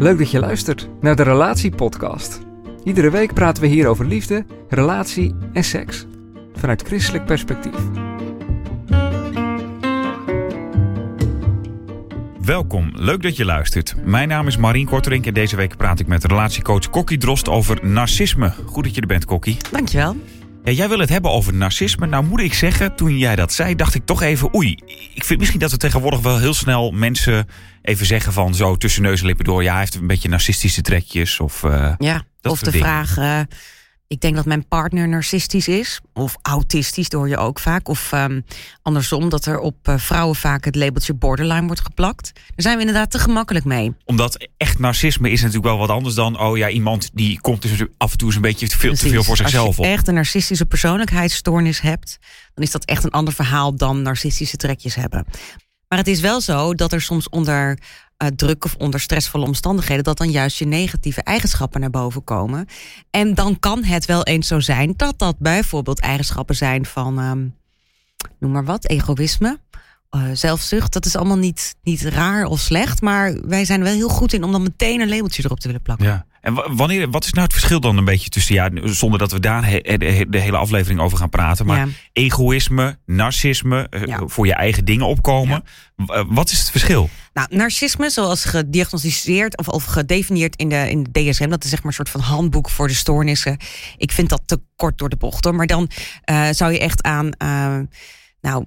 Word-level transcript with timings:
Leuk 0.00 0.18
dat 0.18 0.30
je 0.30 0.38
luistert 0.38 0.88
naar 1.00 1.16
de 1.16 1.22
Relatiepodcast. 1.22 2.40
Iedere 2.84 3.10
week 3.10 3.34
praten 3.34 3.62
we 3.62 3.68
hier 3.68 3.86
over 3.86 4.06
liefde, 4.06 4.44
relatie 4.68 5.34
en 5.52 5.64
seks. 5.64 6.06
Vanuit 6.54 6.82
christelijk 6.82 7.24
perspectief. 7.24 7.74
Welkom, 12.40 12.90
leuk 12.94 13.22
dat 13.22 13.36
je 13.36 13.44
luistert. 13.44 13.94
Mijn 14.04 14.28
naam 14.28 14.46
is 14.46 14.56
Marien 14.56 14.86
Korterink 14.86 15.26
en 15.26 15.34
deze 15.34 15.56
week 15.56 15.76
praat 15.76 16.00
ik 16.00 16.06
met 16.06 16.24
relatiecoach 16.24 16.90
Kokkie 16.90 17.18
Drost 17.18 17.48
over 17.48 17.78
narcisme. 17.86 18.52
Goed 18.66 18.84
dat 18.84 18.94
je 18.94 19.00
er 19.00 19.06
bent, 19.06 19.24
Kokkie. 19.24 19.56
Dankjewel. 19.70 20.16
Ja, 20.64 20.72
jij 20.72 20.88
wil 20.88 20.98
het 20.98 21.08
hebben 21.08 21.30
over 21.30 21.54
narcisme. 21.54 22.06
Nou 22.06 22.24
moet 22.24 22.40
ik 22.40 22.54
zeggen, 22.54 22.96
toen 22.96 23.18
jij 23.18 23.36
dat 23.36 23.52
zei, 23.52 23.74
dacht 23.74 23.94
ik 23.94 24.04
toch 24.04 24.22
even... 24.22 24.54
oei, 24.54 24.78
ik 25.14 25.24
vind 25.24 25.38
misschien 25.38 25.60
dat 25.60 25.70
we 25.70 25.76
tegenwoordig 25.76 26.20
wel 26.20 26.38
heel 26.38 26.54
snel 26.54 26.90
mensen 26.90 27.46
even 27.82 28.06
zeggen 28.06 28.32
van... 28.32 28.54
zo 28.54 28.76
tussen 28.76 29.02
neus 29.02 29.20
en 29.20 29.26
lippen 29.26 29.44
door, 29.44 29.62
ja, 29.62 29.70
hij 29.70 29.80
heeft 29.80 29.94
een 29.94 30.06
beetje 30.06 30.28
narcistische 30.28 30.82
trekjes 30.82 31.40
of... 31.40 31.62
Uh, 31.62 31.92
ja, 31.98 32.22
of 32.42 32.60
de 32.60 32.72
vraag, 32.72 33.18
uh, 33.18 33.40
ik 34.10 34.20
denk 34.20 34.34
dat 34.36 34.44
mijn 34.44 34.68
partner 34.68 35.08
narcistisch 35.08 35.68
is. 35.68 36.00
Of 36.12 36.36
autistisch, 36.42 37.08
door 37.08 37.28
je 37.28 37.36
ook 37.36 37.58
vaak. 37.58 37.88
Of 37.88 38.12
um, 38.12 38.44
andersom, 38.82 39.28
dat 39.28 39.46
er 39.46 39.58
op 39.58 39.88
uh, 39.88 39.98
vrouwen 39.98 40.36
vaak 40.36 40.64
het 40.64 40.74
labeltje 40.76 41.14
borderline 41.14 41.66
wordt 41.66 41.80
geplakt. 41.80 42.30
Daar 42.34 42.42
zijn 42.56 42.74
we 42.74 42.80
inderdaad 42.80 43.10
te 43.10 43.18
gemakkelijk 43.18 43.64
mee. 43.64 43.94
Omdat 44.04 44.48
echt 44.56 44.78
narcisme 44.78 45.30
is 45.30 45.40
natuurlijk 45.40 45.66
wel 45.66 45.78
wat 45.78 45.88
anders 45.88 46.14
dan... 46.14 46.40
oh 46.40 46.56
ja, 46.56 46.68
iemand 46.68 47.10
die 47.12 47.40
komt 47.40 47.62
dus 47.62 47.84
af 47.96 48.12
en 48.12 48.18
toe 48.18 48.26
eens 48.26 48.36
een 48.36 48.42
beetje 48.42 48.68
te 48.68 48.78
veel, 48.78 48.94
te 48.94 49.08
veel 49.08 49.24
voor 49.24 49.36
zichzelf 49.36 49.68
op. 49.68 49.78
Als 49.78 49.86
je 49.86 49.92
echt 49.92 50.08
een 50.08 50.14
narcistische 50.14 50.66
persoonlijkheidsstoornis 50.66 51.80
hebt... 51.80 52.18
dan 52.54 52.64
is 52.64 52.70
dat 52.70 52.84
echt 52.84 53.04
een 53.04 53.10
ander 53.10 53.34
verhaal 53.34 53.76
dan 53.76 54.02
narcistische 54.02 54.56
trekjes 54.56 54.94
hebben. 54.94 55.24
Maar 55.88 55.98
het 55.98 56.08
is 56.08 56.20
wel 56.20 56.40
zo 56.40 56.74
dat 56.74 56.92
er 56.92 57.00
soms 57.02 57.28
onder 57.28 57.78
uh, 58.22 58.28
druk 58.28 58.64
of 58.64 58.74
onder 58.78 59.00
stressvolle 59.00 59.46
omstandigheden, 59.46 60.04
dat 60.04 60.18
dan 60.18 60.30
juist 60.30 60.58
je 60.58 60.66
negatieve 60.66 61.22
eigenschappen 61.22 61.80
naar 61.80 61.90
boven 61.90 62.24
komen. 62.24 62.66
En 63.10 63.34
dan 63.34 63.58
kan 63.58 63.84
het 63.84 64.04
wel 64.04 64.22
eens 64.22 64.46
zo 64.46 64.60
zijn 64.60 64.94
dat 64.96 65.18
dat 65.18 65.38
bijvoorbeeld 65.38 66.00
eigenschappen 66.00 66.56
zijn 66.56 66.86
van, 66.86 67.18
um, 67.18 67.54
noem 68.38 68.52
maar 68.52 68.64
wat, 68.64 68.86
egoïsme. 68.88 69.58
Uh, 70.16 70.22
zelfzucht, 70.32 70.92
dat 70.92 71.06
is 71.06 71.16
allemaal 71.16 71.38
niet, 71.38 71.76
niet 71.82 72.02
raar 72.02 72.44
of 72.44 72.60
slecht, 72.60 73.00
maar 73.00 73.40
wij 73.46 73.64
zijn 73.64 73.78
er 73.78 73.84
wel 73.84 73.94
heel 73.94 74.08
goed 74.08 74.32
in 74.32 74.44
om 74.44 74.52
dan 74.52 74.62
meteen 74.62 75.00
een 75.00 75.08
labeltje 75.08 75.44
erop 75.44 75.60
te 75.60 75.66
willen 75.66 75.82
plakken. 75.82 76.06
Ja. 76.06 76.26
En 76.40 76.76
wanneer, 76.76 77.10
wat 77.10 77.24
is 77.24 77.32
nou 77.32 77.42
het 77.42 77.52
verschil 77.52 77.80
dan 77.80 77.96
een 77.96 78.04
beetje 78.04 78.28
tussen, 78.28 78.54
ja, 78.54 78.70
zonder 78.84 79.18
dat 79.18 79.32
we 79.32 79.40
daar 79.40 79.62
de 79.62 80.38
hele 80.38 80.56
aflevering 80.56 81.00
over 81.00 81.18
gaan 81.18 81.28
praten, 81.28 81.66
maar 81.66 81.88
egoïsme, 82.12 82.98
narcisme, 83.06 83.86
eh, 83.90 84.04
ja. 84.04 84.20
voor 84.26 84.46
je 84.46 84.54
eigen 84.54 84.84
dingen 84.84 85.06
opkomen. 85.06 85.64
Ja. 85.96 86.24
Wat 86.28 86.50
is 86.50 86.58
het 86.58 86.70
verschil? 86.70 87.10
Nou, 87.32 87.56
narcisme, 87.56 88.10
zoals 88.10 88.44
gediagnosticeerd 88.44 89.56
of, 89.56 89.68
of 89.68 89.84
gedefinieerd 89.84 90.56
in 90.56 90.68
de, 90.68 90.90
in 90.90 91.06
de 91.10 91.30
DSM, 91.30 91.48
dat 91.48 91.64
is 91.64 91.70
zeg 91.70 91.78
maar 91.78 91.88
een 91.88 91.94
soort 91.94 92.10
van 92.10 92.20
handboek 92.20 92.70
voor 92.70 92.88
de 92.88 92.94
stoornissen. 92.94 93.56
Ik 93.96 94.12
vind 94.12 94.28
dat 94.28 94.42
te 94.46 94.60
kort 94.76 94.98
door 94.98 95.08
de 95.08 95.16
bocht 95.16 95.44
hoor. 95.44 95.54
Maar 95.54 95.66
dan 95.66 95.90
uh, 96.30 96.48
zou 96.50 96.72
je 96.72 96.78
echt 96.78 97.02
aan, 97.02 97.26
uh, 97.26 97.78
nou, 98.40 98.64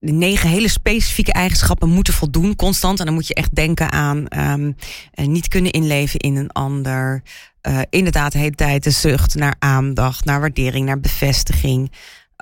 negen 0.00 0.48
hele 0.48 0.68
specifieke 0.68 1.32
eigenschappen 1.32 1.88
moeten 1.88 2.14
voldoen, 2.14 2.56
constant. 2.56 2.98
En 2.98 3.04
dan 3.04 3.14
moet 3.14 3.26
je 3.26 3.34
echt 3.34 3.54
denken 3.54 3.92
aan 3.92 4.24
um, 4.38 4.76
niet 5.14 5.48
kunnen 5.48 5.72
inleven 5.72 6.20
in 6.20 6.36
een 6.36 6.52
ander. 6.52 7.22
Uh, 7.68 7.80
inderdaad, 7.90 8.32
de 8.32 8.38
hele 8.38 8.54
tijd 8.54 8.84
de 8.84 8.90
zucht 8.90 9.34
naar 9.34 9.56
aandacht, 9.58 10.24
naar 10.24 10.40
waardering, 10.40 10.86
naar 10.86 11.00
bevestiging. 11.00 11.92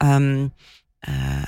Um, 0.03 0.53
uh, 1.09 1.43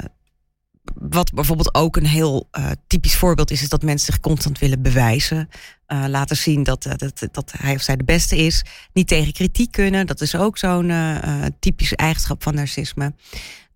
wat 0.95 1.33
bijvoorbeeld 1.33 1.75
ook 1.75 1.97
een 1.97 2.07
heel 2.07 2.49
uh, 2.59 2.71
typisch 2.87 3.17
voorbeeld 3.17 3.51
is, 3.51 3.63
is 3.63 3.69
dat 3.69 3.83
mensen 3.83 4.13
zich 4.13 4.21
constant 4.21 4.59
willen 4.59 4.83
bewijzen. 4.83 5.49
Uh, 5.89 6.05
laten 6.09 6.37
zien 6.37 6.63
dat, 6.63 6.87
uh, 6.87 6.93
dat, 6.97 7.29
dat 7.33 7.53
hij 7.59 7.75
of 7.75 7.83
zij 7.83 7.97
de 7.97 8.05
beste 8.05 8.37
is. 8.37 8.65
Niet 8.93 9.09
tegen 9.09 9.33
kritiek 9.33 9.73
kunnen. 9.73 10.07
Dat 10.07 10.21
is 10.21 10.37
ook 10.37 10.59
zo'n 10.59 10.93
typische 11.59 11.97
eigenschap 11.97 12.43
van 12.43 12.55
narcisme. 12.55 13.15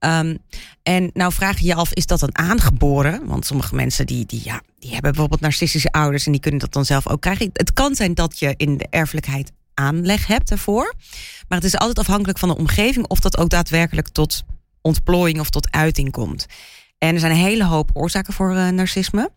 Um, 0.05 0.39
en 0.83 1.11
nou 1.13 1.33
vraag 1.33 1.59
je 1.59 1.67
je 1.67 1.75
af, 1.75 1.93
is 1.93 2.07
dat 2.07 2.21
dan 2.21 2.39
aangeboren? 2.39 3.27
Want 3.27 3.47
sommige 3.47 3.75
mensen 3.75 4.07
die, 4.07 4.27
die, 4.27 4.41
ja, 4.45 4.61
die 4.79 4.93
hebben 4.93 5.11
bijvoorbeeld 5.11 5.41
narcistische 5.41 5.91
ouders 5.91 6.27
en 6.27 6.33
die 6.33 6.41
kunnen 6.41 6.61
dat 6.61 6.73
dan 6.73 6.85
zelf 6.85 7.09
ook 7.09 7.21
krijgen. 7.21 7.51
Het 7.53 7.73
kan 7.73 7.95
zijn 7.95 8.15
dat 8.15 8.39
je 8.39 8.55
in 8.57 8.77
de 8.77 8.87
erfelijkheid 8.91 9.53
aanleg 9.75 10.27
hebt 10.27 10.49
daarvoor. 10.49 10.95
Maar 11.49 11.59
het 11.59 11.67
is 11.67 11.77
altijd 11.77 11.99
afhankelijk 11.99 12.39
van 12.39 12.49
de 12.49 12.57
omgeving 12.57 13.07
of 13.07 13.21
dat 13.21 13.39
ook 13.39 13.49
daadwerkelijk 13.49 14.09
tot 14.09 14.45
ontplooiing 14.81 15.41
of 15.41 15.51
tot 15.51 15.71
uiting 15.71 16.11
komt. 16.11 16.47
En 16.99 17.15
er 17.15 17.21
zijn 17.21 17.33
een 17.33 17.39
hele 17.39 17.65
hoop 17.65 17.91
oorzaken 17.93 18.33
voor 18.33 18.55
uh, 18.55 18.69
narcisme. 18.69 19.31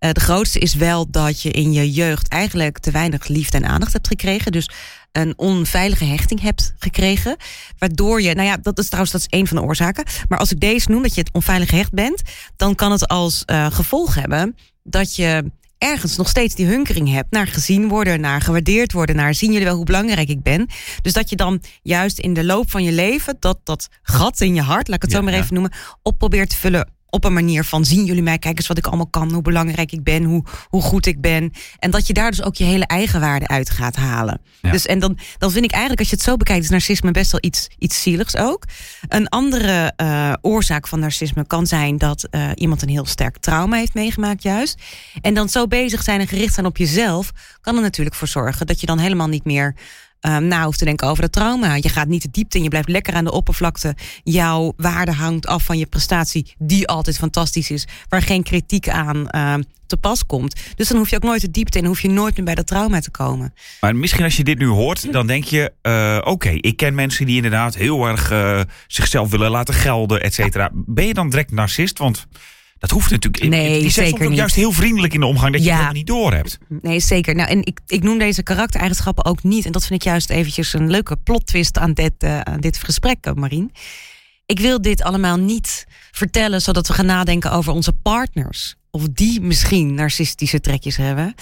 Uh, 0.00 0.10
de 0.10 0.20
grootste 0.20 0.58
is 0.58 0.74
wel 0.74 1.10
dat 1.10 1.42
je 1.42 1.50
in 1.50 1.72
je 1.72 1.90
jeugd 1.90 2.28
eigenlijk 2.28 2.78
te 2.78 2.90
weinig 2.90 3.28
liefde 3.28 3.56
en 3.56 3.66
aandacht 3.66 3.92
hebt 3.92 4.08
gekregen. 4.08 4.52
Dus 4.52 4.70
een 5.12 5.38
onveilige 5.38 6.04
hechting 6.04 6.40
hebt 6.40 6.74
gekregen. 6.78 7.36
Waardoor 7.78 8.22
je, 8.22 8.34
nou 8.34 8.48
ja, 8.48 8.56
dat 8.56 8.78
is 8.78 8.86
trouwens 8.86 9.12
dat 9.12 9.20
is 9.20 9.38
een 9.38 9.46
van 9.46 9.56
de 9.56 9.62
oorzaken. 9.62 10.04
Maar 10.28 10.38
als 10.38 10.52
ik 10.52 10.60
deze 10.60 10.90
noem, 10.90 11.02
dat 11.02 11.14
je 11.14 11.20
het 11.20 11.32
onveilig 11.32 11.68
gehecht 11.68 11.92
bent, 11.92 12.22
dan 12.56 12.74
kan 12.74 12.92
het 12.92 13.08
als 13.08 13.42
uh, 13.46 13.66
gevolg 13.70 14.14
hebben 14.14 14.56
dat 14.82 15.16
je 15.16 15.44
ergens 15.78 16.16
nog 16.16 16.28
steeds 16.28 16.54
die 16.54 16.66
hunkering 16.66 17.12
hebt 17.12 17.30
naar 17.30 17.46
gezien 17.46 17.88
worden, 17.88 18.20
naar 18.20 18.40
gewaardeerd 18.40 18.92
worden, 18.92 19.16
naar 19.16 19.34
zien 19.34 19.52
jullie 19.52 19.66
wel 19.66 19.76
hoe 19.76 19.84
belangrijk 19.84 20.28
ik 20.28 20.42
ben. 20.42 20.66
Dus 21.02 21.12
dat 21.12 21.30
je 21.30 21.36
dan 21.36 21.62
juist 21.82 22.18
in 22.18 22.34
de 22.34 22.44
loop 22.44 22.70
van 22.70 22.82
je 22.82 22.92
leven 22.92 23.36
dat, 23.38 23.58
dat 23.64 23.88
gat 24.02 24.40
in 24.40 24.54
je 24.54 24.60
hart, 24.60 24.88
laat 24.88 24.96
ik 24.96 25.02
het 25.02 25.10
ja, 25.10 25.18
zo 25.18 25.24
maar 25.24 25.34
even 25.34 25.54
noemen, 25.54 25.72
op 26.02 26.18
probeert 26.18 26.50
te 26.50 26.56
vullen 26.56 26.88
op 27.14 27.24
een 27.24 27.32
manier 27.32 27.64
van 27.64 27.84
zien 27.84 28.04
jullie 28.04 28.22
mij, 28.22 28.38
kijk 28.38 28.56
eens 28.56 28.66
wat 28.66 28.78
ik 28.78 28.86
allemaal 28.86 29.06
kan, 29.06 29.32
hoe 29.32 29.42
belangrijk 29.42 29.92
ik 29.92 30.02
ben, 30.02 30.24
hoe, 30.24 30.44
hoe 30.68 30.82
goed 30.82 31.06
ik 31.06 31.20
ben. 31.20 31.52
En 31.78 31.90
dat 31.90 32.06
je 32.06 32.12
daar 32.12 32.30
dus 32.30 32.42
ook 32.42 32.54
je 32.54 32.64
hele 32.64 32.86
eigen 32.86 33.20
waarde 33.20 33.48
uit 33.48 33.70
gaat 33.70 33.96
halen. 33.96 34.40
Ja. 34.62 34.70
Dus 34.70 34.86
en 34.86 34.98
dan, 34.98 35.18
dan 35.38 35.50
vind 35.50 35.64
ik 35.64 35.70
eigenlijk, 35.70 36.00
als 36.00 36.10
je 36.10 36.16
het 36.16 36.24
zo 36.24 36.36
bekijkt, 36.36 36.64
is 36.64 36.70
narcisme 36.70 37.10
best 37.10 37.32
wel 37.32 37.40
iets, 37.44 37.68
iets 37.78 38.02
zieligs 38.02 38.36
ook. 38.36 38.64
Een 39.08 39.28
andere 39.28 39.92
uh, 39.96 40.32
oorzaak 40.40 40.88
van 40.88 41.00
narcisme 41.00 41.46
kan 41.46 41.66
zijn 41.66 41.98
dat 41.98 42.26
uh, 42.30 42.50
iemand 42.54 42.82
een 42.82 42.88
heel 42.88 43.06
sterk 43.06 43.38
trauma 43.38 43.76
heeft 43.76 43.94
meegemaakt, 43.94 44.42
juist. 44.42 44.80
En 45.20 45.34
dan 45.34 45.48
zo 45.48 45.66
bezig 45.66 46.02
zijn 46.02 46.20
en 46.20 46.28
gericht 46.28 46.54
zijn 46.54 46.66
op 46.66 46.76
jezelf, 46.76 47.30
kan 47.60 47.76
er 47.76 47.82
natuurlijk 47.82 48.16
voor 48.16 48.28
zorgen 48.28 48.66
dat 48.66 48.80
je 48.80 48.86
dan 48.86 48.98
helemaal 48.98 49.28
niet 49.28 49.44
meer 49.44 49.74
um, 50.26 50.46
na 50.46 50.64
hoeft 50.64 50.78
te 50.78 50.84
denken 50.84 51.08
over 51.08 51.22
het 51.22 51.32
trauma. 51.32 51.74
Je 51.74 51.88
gaat 51.88 52.08
niet 52.08 52.22
de 52.22 52.30
diepte 52.30 52.56
in, 52.56 52.62
je 52.62 52.68
blijft 52.68 52.88
lekker 52.88 53.14
aan 53.14 53.24
de 53.24 53.32
oppervlakte. 53.32 53.96
Jouw 54.22 54.72
waarde 54.76 55.12
hangt 55.12 55.46
af 55.46 55.64
van 55.64 55.78
je 55.78 55.86
prestatie, 55.86 56.54
die 56.58 56.88
altijd 56.88 57.18
fantastisch 57.18 57.70
is, 57.70 57.86
waar 58.08 58.22
geen 58.22 58.42
kritiek 58.42 58.88
aan 58.88 59.28
uh, 59.30 59.54
te 59.86 59.96
pas 59.96 60.26
komt. 60.26 60.60
Dus 60.76 60.88
dan 60.88 60.96
hoef 60.96 61.10
je 61.10 61.16
ook 61.16 61.22
nooit 61.22 61.40
de 61.40 61.50
diepte 61.50 61.78
in, 61.78 61.84
hoef 61.84 62.00
je 62.00 62.08
nooit 62.08 62.36
meer 62.36 62.44
bij 62.44 62.54
dat 62.54 62.66
trauma 62.66 63.00
te 63.00 63.10
komen. 63.10 63.54
Maar 63.80 63.96
misschien 63.96 64.24
als 64.24 64.36
je 64.36 64.44
dit 64.44 64.58
nu 64.58 64.66
hoort, 64.66 65.12
dan 65.12 65.26
denk 65.26 65.44
je: 65.44 65.72
uh, 65.82 66.18
oké, 66.32 66.50
ik 66.50 66.76
ken 66.76 66.94
mensen 66.94 67.26
die 67.26 67.36
inderdaad 67.36 67.74
heel 67.74 68.06
erg 68.06 68.32
uh, 68.32 68.60
zichzelf 68.86 69.30
willen 69.30 69.50
laten 69.50 69.74
gelden, 69.74 70.22
et 70.22 70.34
cetera. 70.34 70.70
Ben 70.72 71.06
je 71.06 71.14
dan 71.14 71.30
direct 71.30 71.50
narcist? 71.50 71.98
Want 71.98 72.26
dat 72.82 72.90
hoeft 72.90 73.10
natuurlijk. 73.10 73.48
Nee, 73.48 73.82
je 73.82 73.88
zeker 73.88 74.28
niet. 74.28 74.38
juist 74.38 74.54
heel 74.54 74.72
vriendelijk 74.72 75.14
in 75.14 75.20
de 75.20 75.26
omgang 75.26 75.52
dat 75.52 75.62
je 75.62 75.68
ja. 75.68 75.84
het 75.84 75.92
niet 75.92 76.06
door 76.06 76.32
hebt. 76.32 76.58
Nee, 76.68 77.00
zeker. 77.00 77.34
Nou, 77.34 77.48
en 77.48 77.64
ik, 77.64 77.80
ik 77.86 78.02
noem 78.02 78.18
deze 78.18 78.42
karaktereigenschappen 78.42 79.24
ook 79.24 79.42
niet. 79.42 79.64
En 79.66 79.72
dat 79.72 79.86
vind 79.86 80.00
ik 80.00 80.06
juist 80.06 80.30
eventjes 80.30 80.72
een 80.72 80.90
leuke 80.90 81.16
plot 81.16 81.46
twist 81.46 81.78
aan 81.78 81.92
dit, 81.92 82.12
uh, 82.18 82.40
aan 82.40 82.60
dit 82.60 82.78
gesprek, 82.78 83.34
Marien. 83.34 83.72
Ik 84.46 84.58
wil 84.60 84.82
dit 84.82 85.02
allemaal 85.02 85.36
niet 85.36 85.86
vertellen 86.10 86.62
zodat 86.62 86.86
we 86.86 86.92
gaan 86.92 87.06
nadenken 87.06 87.52
over 87.52 87.72
onze 87.72 87.92
partners. 87.92 88.74
Of 88.90 89.08
die 89.12 89.40
misschien 89.40 89.94
narcistische 89.94 90.60
trekjes 90.60 90.96
hebben. 90.96 91.34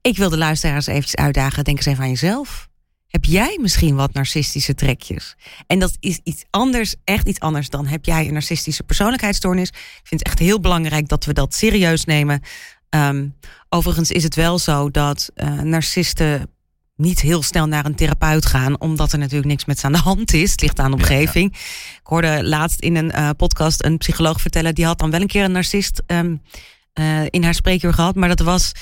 Ik 0.00 0.16
wil 0.16 0.28
de 0.28 0.38
luisteraars 0.38 0.86
eventjes 0.86 1.16
uitdagen. 1.16 1.64
Denk 1.64 1.76
eens 1.76 1.86
even 1.86 2.02
aan 2.02 2.10
jezelf. 2.10 2.68
Heb 3.12 3.24
jij 3.24 3.58
misschien 3.60 3.94
wat 3.94 4.12
narcistische 4.12 4.74
trekjes? 4.74 5.36
En 5.66 5.78
dat 5.78 5.96
is 6.00 6.20
iets 6.22 6.44
anders, 6.50 6.94
echt 7.04 7.28
iets 7.28 7.40
anders 7.40 7.68
dan 7.68 7.86
heb 7.86 8.04
jij 8.04 8.26
een 8.26 8.32
narcistische 8.32 8.82
persoonlijkheidsstoornis. 8.82 9.68
Ik 9.68 10.00
vind 10.02 10.20
het 10.20 10.22
echt 10.22 10.38
heel 10.38 10.60
belangrijk 10.60 11.08
dat 11.08 11.24
we 11.24 11.32
dat 11.32 11.54
serieus 11.54 12.04
nemen. 12.04 12.42
Um, 12.90 13.34
overigens 13.68 14.10
is 14.10 14.22
het 14.22 14.34
wel 14.34 14.58
zo 14.58 14.90
dat 14.90 15.30
uh, 15.34 15.60
narcisten 15.60 16.50
niet 16.96 17.20
heel 17.20 17.42
snel 17.42 17.66
naar 17.66 17.84
een 17.84 17.94
therapeut 17.94 18.46
gaan, 18.46 18.80
omdat 18.80 19.12
er 19.12 19.18
natuurlijk 19.18 19.48
niks 19.48 19.64
met 19.64 19.78
ze 19.78 19.86
aan 19.86 19.92
de 19.92 19.98
hand 19.98 20.32
is. 20.32 20.50
Het 20.50 20.60
ligt 20.60 20.78
aan 20.78 20.90
de 20.90 20.96
omgeving. 20.96 21.50
Ja, 21.52 21.58
ja. 21.58 21.98
Ik 21.98 22.06
hoorde 22.06 22.44
laatst 22.48 22.80
in 22.80 22.96
een 22.96 23.12
uh, 23.14 23.30
podcast 23.36 23.84
een 23.84 23.98
psycholoog 23.98 24.40
vertellen, 24.40 24.74
die 24.74 24.84
had 24.84 24.98
dan 24.98 25.10
wel 25.10 25.20
een 25.20 25.26
keer 25.26 25.44
een 25.44 25.52
narcist 25.52 26.02
um, 26.06 26.42
eh, 26.92 27.24
in 27.30 27.44
haar 27.44 27.54
spreekuur 27.54 27.94
gehad. 27.94 28.14
Maar 28.14 28.28
dat 28.28 28.40
was, 28.40 28.72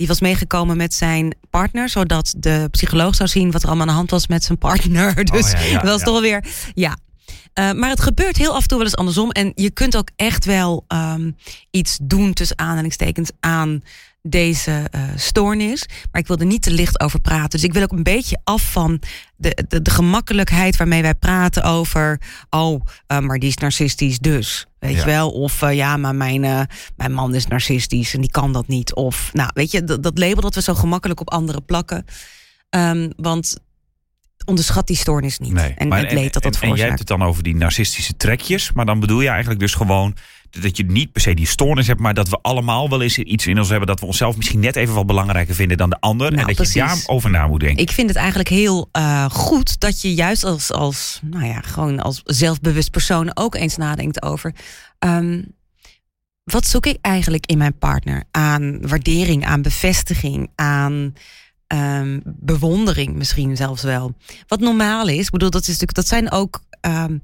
die 0.00 0.08
was 0.08 0.20
meegekomen 0.20 0.76
met 0.76 0.94
zijn 0.94 1.34
partner. 1.50 1.88
Zodat 1.88 2.34
de 2.36 2.68
psycholoog 2.70 3.14
zou 3.14 3.28
zien 3.28 3.50
wat 3.50 3.62
er 3.62 3.68
allemaal 3.68 3.86
aan 3.86 3.92
de 3.92 3.98
hand 3.98 4.10
was 4.10 4.26
met 4.26 4.44
zijn 4.44 4.58
partner. 4.58 5.14
Dus 5.32 5.52
Oh, 5.52 5.60
ja, 5.60 5.60
ja, 5.60 5.80
dat 5.80 5.90
was 5.90 6.02
toch 6.02 6.20
weer. 6.20 6.44
Ja. 6.74 6.96
Eh, 7.52 7.72
maar 7.72 7.90
het 7.90 8.00
gebeurt 8.00 8.36
heel 8.36 8.54
af 8.54 8.62
en 8.62 8.68
toe 8.68 8.76
wel 8.76 8.86
eens 8.86 8.96
andersom. 8.96 9.30
En 9.30 9.52
je 9.54 9.70
kunt 9.70 9.96
ook 9.96 10.08
echt 10.16 10.44
wel 10.44 10.84
ehm, 10.88 11.30
iets 11.70 11.98
doen 12.02 12.32
tussen 12.32 12.58
aanhalingstekens 12.58 13.30
aan 13.40 13.82
deze 14.22 14.86
eh, 14.90 15.02
stoornis. 15.16 15.86
Maar 16.12 16.20
ik 16.20 16.26
wil 16.26 16.38
er 16.38 16.46
niet 16.46 16.62
te 16.62 16.70
licht 16.70 17.00
over 17.00 17.20
praten. 17.20 17.50
Dus 17.50 17.64
ik 17.64 17.72
wil 17.72 17.82
ook 17.82 17.92
een 17.92 18.02
beetje 18.02 18.40
af 18.44 18.72
van 18.72 19.02
de, 19.36 19.64
de, 19.68 19.82
de 19.82 19.90
gemakkelijkheid 19.90 20.76
waarmee 20.76 21.02
wij 21.02 21.14
praten 21.14 21.62
over. 21.62 22.20
Oh, 22.50 22.80
eh, 23.06 23.18
maar 23.18 23.38
die 23.38 23.48
is 23.48 23.56
narcistisch, 23.56 24.18
dus. 24.18 24.66
Weet 24.80 24.92
Ja. 24.92 24.98
je 24.98 25.04
wel? 25.04 25.30
Of 25.30 25.62
eh, 25.62 25.74
ja, 25.74 25.96
maar 25.96 26.14
mijn, 26.14 26.44
eh, 26.44 26.60
mijn 26.96 27.12
man 27.12 27.34
is 27.34 27.46
narcistisch 27.46 28.14
en 28.14 28.20
die 28.20 28.30
kan 28.30 28.52
dat 28.52 28.68
niet. 28.68 28.94
Of 28.94 29.30
nou, 29.32 29.50
weet 29.54 29.70
je, 29.70 29.84
dat, 29.84 30.02
dat 30.02 30.18
label 30.18 30.40
dat 30.40 30.54
we 30.54 30.62
zo 30.62 30.74
gemakkelijk 30.74 31.20
op 31.20 31.30
anderen 31.30 31.64
plakken. 31.64 32.04
Ehm, 32.70 33.10
want 33.16 33.58
onderschat 34.44 34.86
die 34.86 34.96
stoornis 34.96 35.38
niet. 35.38 35.54
en 35.76 35.88
maar 35.88 35.98
het 36.00 36.12
leed 36.12 36.32
dat 36.32 36.42
dat 36.42 36.56
en, 36.60 36.68
en 36.68 36.74
jij 36.74 36.86
hebt 36.86 36.98
het 36.98 37.08
dan 37.08 37.22
over 37.22 37.42
die 37.42 37.56
narcistische 37.56 38.16
trekjes. 38.16 38.72
Maar 38.72 38.86
dan 38.86 39.00
bedoel 39.00 39.20
je 39.20 39.28
eigenlijk 39.28 39.60
dus 39.60 39.74
gewoon 39.74 40.16
dat 40.50 40.76
je 40.76 40.84
niet 40.84 41.12
per 41.12 41.20
se 41.20 41.34
die 41.34 41.46
stoornis 41.46 41.86
hebt, 41.86 42.00
maar 42.00 42.14
dat 42.14 42.28
we 42.28 42.38
allemaal 42.42 42.88
wel 42.88 43.02
eens 43.02 43.18
iets 43.18 43.46
in 43.46 43.58
ons 43.58 43.68
hebben 43.68 43.86
dat 43.86 44.00
we 44.00 44.06
onszelf 44.06 44.36
misschien 44.36 44.60
net 44.60 44.76
even 44.76 44.94
wat 44.94 45.06
belangrijker 45.06 45.54
vinden 45.54 45.76
dan 45.76 45.90
de 45.90 46.00
ander. 46.00 46.26
en 46.26 46.34
Nou, 46.34 46.54
dat 46.54 46.72
je 46.72 46.78
daarover 46.78 47.30
na 47.30 47.46
moet 47.46 47.60
denken. 47.60 47.82
Ik 47.82 47.90
vind 47.90 48.08
het 48.08 48.16
eigenlijk 48.16 48.48
heel 48.48 48.88
eh, 48.92 49.30
goed 49.30 49.80
dat 49.80 50.00
je 50.00 50.14
juist 50.14 50.44
als, 50.44 50.72
als, 50.72 51.20
nou 51.22 51.44
ja, 51.44 51.60
gewoon 51.60 52.00
als 52.00 52.20
zelfbewust 52.24 52.90
persoon 52.90 53.36
ook 53.36 53.54
eens 53.54 53.76
nadenkt 53.76 54.22
over. 54.22 54.54
ehm, 54.98 55.42
wat 56.44 56.66
zoek 56.66 56.86
ik 56.86 56.98
eigenlijk 57.00 57.46
in 57.46 57.58
mijn 57.58 57.78
partner? 57.78 58.24
Aan 58.30 58.88
waardering, 58.88 59.44
aan 59.46 59.62
bevestiging, 59.62 60.50
aan 60.54 61.14
ehm, 61.66 62.20
bewondering 62.24 63.14
misschien 63.14 63.56
zelfs 63.56 63.82
wel. 63.82 64.14
Wat 64.46 64.60
normaal 64.60 65.08
is, 65.08 65.24
ik 65.24 65.30
bedoel, 65.30 65.50
dat, 65.50 65.60
is 65.60 65.66
natuurlijk, 65.66 65.94
dat 65.94 66.06
zijn 66.06 66.30
ook 66.30 66.62
ehm, 66.80 67.18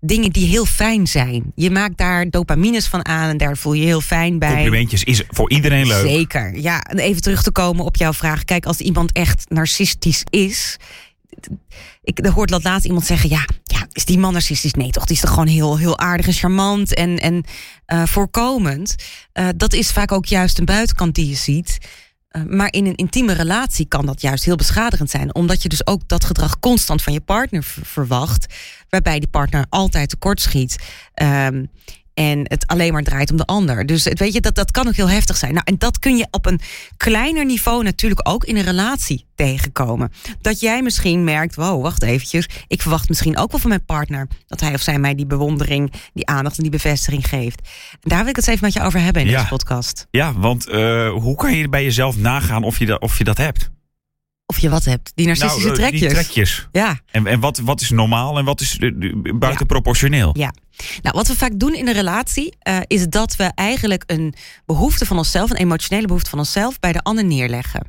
dingen 0.00 0.30
die 0.30 0.46
heel 0.46 0.64
fijn 0.64 1.06
zijn. 1.06 1.52
Je 1.54 1.70
maakt 1.70 1.96
daar 1.96 2.30
dopamines 2.30 2.86
van 2.86 3.06
aan 3.06 3.28
en 3.28 3.36
daar 3.36 3.56
voel 3.56 3.72
je 3.72 3.80
je 3.80 3.86
heel 3.86 4.00
fijn 4.00 4.38
bij. 4.38 4.52
Complimentjes 4.52 5.04
is 5.04 5.22
voor 5.28 5.50
iedereen 5.50 5.86
leuk. 5.86 6.06
Zeker. 6.06 6.58
Ja, 6.58 6.80
en 6.80 6.98
even 6.98 7.22
terug 7.22 7.42
te 7.42 7.50
komen 7.50 7.84
op 7.84 7.96
jouw 7.96 8.12
vraag. 8.12 8.44
Kijk, 8.44 8.66
als 8.66 8.78
iemand 8.78 9.12
echt 9.12 9.50
narcistisch 9.50 10.24
is. 10.30 10.76
Ik 12.02 12.26
hoorde 12.26 12.52
dat 12.52 12.64
laatst 12.64 12.86
iemand 12.86 13.06
zeggen: 13.06 13.28
ja, 13.28 13.44
ja, 13.62 13.86
is 13.92 14.04
die 14.04 14.18
man 14.18 14.32
narcistisch? 14.32 14.74
Nee, 14.74 14.90
toch? 14.90 15.04
Die 15.04 15.14
is 15.14 15.22
toch 15.22 15.30
gewoon 15.30 15.46
heel, 15.46 15.78
heel 15.78 15.98
aardig 15.98 16.26
en 16.26 16.32
charmant 16.32 16.94
en, 16.94 17.18
en 17.20 17.44
eh, 17.86 18.02
voorkomend. 18.06 18.94
Eh, 19.32 19.48
dat 19.56 19.72
is 19.72 19.90
vaak 19.90 20.12
ook 20.12 20.26
juist 20.26 20.58
een 20.58 20.64
buitenkant 20.64 21.14
die 21.14 21.28
je 21.28 21.34
ziet. 21.34 21.78
Eh, 22.32 22.42
maar 22.42 22.72
in 22.72 22.86
een 22.86 22.94
intieme 22.94 23.32
relatie 23.32 23.86
kan 23.86 24.06
dat 24.06 24.20
juist 24.20 24.44
heel 24.44 24.56
beschadigend 24.56 25.10
zijn. 25.10 25.34
Omdat 25.34 25.62
je 25.62 25.68
dus 25.68 25.86
ook 25.86 26.08
dat 26.08 26.24
gedrag 26.24 26.58
constant 26.58 27.02
van 27.02 27.12
je 27.12 27.20
partner 27.20 27.62
verwacht. 27.64 28.54
Waarbij 28.88 29.18
die 29.18 29.28
partner 29.28 29.66
altijd 29.68 30.08
tekortschiet. 30.08 30.78
Ehm 31.14 31.64
en 32.14 32.40
het 32.44 32.66
alleen 32.66 32.92
maar 32.92 33.02
draait 33.02 33.30
om 33.30 33.36
de 33.36 33.44
ander. 33.44 33.86
Dus 33.86 34.04
het, 34.04 34.18
weet 34.18 34.32
je, 34.32 34.40
dat, 34.40 34.54
dat 34.54 34.70
kan 34.70 34.86
ook 34.86 34.94
heel 34.96 35.08
heftig 35.10 35.36
zijn. 35.36 35.52
Nou, 35.52 35.64
en 35.64 35.74
dat 35.78 35.98
kun 35.98 36.16
je 36.16 36.26
op 36.30 36.46
een 36.46 36.60
kleiner 36.96 37.44
niveau 37.44 37.82
natuurlijk 37.82 38.28
ook 38.28 38.44
in 38.44 38.56
een 38.56 38.62
relatie 38.64 39.26
tegenkomen. 39.34 40.12
Dat 40.40 40.60
jij 40.60 40.82
misschien 40.82 41.24
merkt, 41.24 41.54
wow, 41.54 41.82
wacht 41.82 42.02
eventjes. 42.02 42.48
Ik 42.66 42.82
verwacht 42.82 43.08
misschien 43.08 43.36
ook 43.38 43.50
wel 43.50 43.60
van 43.60 43.68
mijn 43.68 43.84
partner... 43.84 44.28
dat 44.46 44.60
hij 44.60 44.74
of 44.74 44.80
zij 44.80 44.98
mij 44.98 45.14
die 45.14 45.26
bewondering, 45.26 45.92
die 46.12 46.26
aandacht 46.26 46.56
en 46.56 46.62
die 46.62 46.72
bevestiging 46.72 47.28
geeft. 47.28 47.60
En 47.92 48.08
daar 48.08 48.18
wil 48.20 48.28
ik 48.28 48.36
het 48.36 48.46
eens 48.46 48.54
even 48.56 48.64
met 48.64 48.72
je 48.74 48.82
over 48.82 49.00
hebben 49.00 49.22
in 49.22 49.28
Ja. 49.28 49.36
deze 49.36 49.48
podcast. 49.48 50.06
Ja, 50.10 50.32
want 50.32 50.68
eh, 50.68 51.10
hoe 51.10 51.36
kan 51.36 51.56
je 51.56 51.68
bij 51.68 51.84
jezelf 51.84 52.16
nagaan 52.16 52.62
of 52.62 52.78
je 52.78 52.86
dat, 52.86 53.00
of 53.00 53.18
je 53.18 53.24
dat 53.24 53.36
hebt? 53.36 53.70
Of 54.52 54.58
je 54.58 54.68
wat 54.68 54.84
hebt, 54.84 55.12
die 55.14 55.26
narcistische 55.26 55.68
Nou, 55.68 55.78
eh, 55.78 55.88
trekjes. 55.88 56.00
Die 56.00 56.22
trekjes. 56.22 56.68
Ja. 56.72 57.00
En, 57.10 57.26
en 57.26 57.40
wat, 57.40 57.58
wat 57.58 57.80
is 57.80 57.90
normaal 57.90 58.38
en 58.38 58.44
wat 58.44 58.60
is 58.60 58.78
eh, 58.78 58.90
buitenproportioneel? 59.34 60.30
Ja. 60.38 60.52
Nou, 61.02 61.16
wat 61.16 61.28
we 61.28 61.36
vaak 61.36 61.58
doen 61.58 61.74
in 61.74 61.88
een 61.88 61.94
relatie 61.94 62.54
eh, 62.58 62.78
is 62.86 63.06
dat 63.08 63.36
we 63.36 63.52
eigenlijk 63.54 64.04
een 64.06 64.34
behoefte 64.66 65.06
van 65.06 65.18
onszelf, 65.18 65.50
een 65.50 65.56
emotionele 65.56 66.06
behoefte 66.06 66.30
van 66.30 66.38
onszelf, 66.38 66.80
bij 66.80 66.92
de 66.92 67.00
ander 67.02 67.24
neerleggen. 67.24 67.86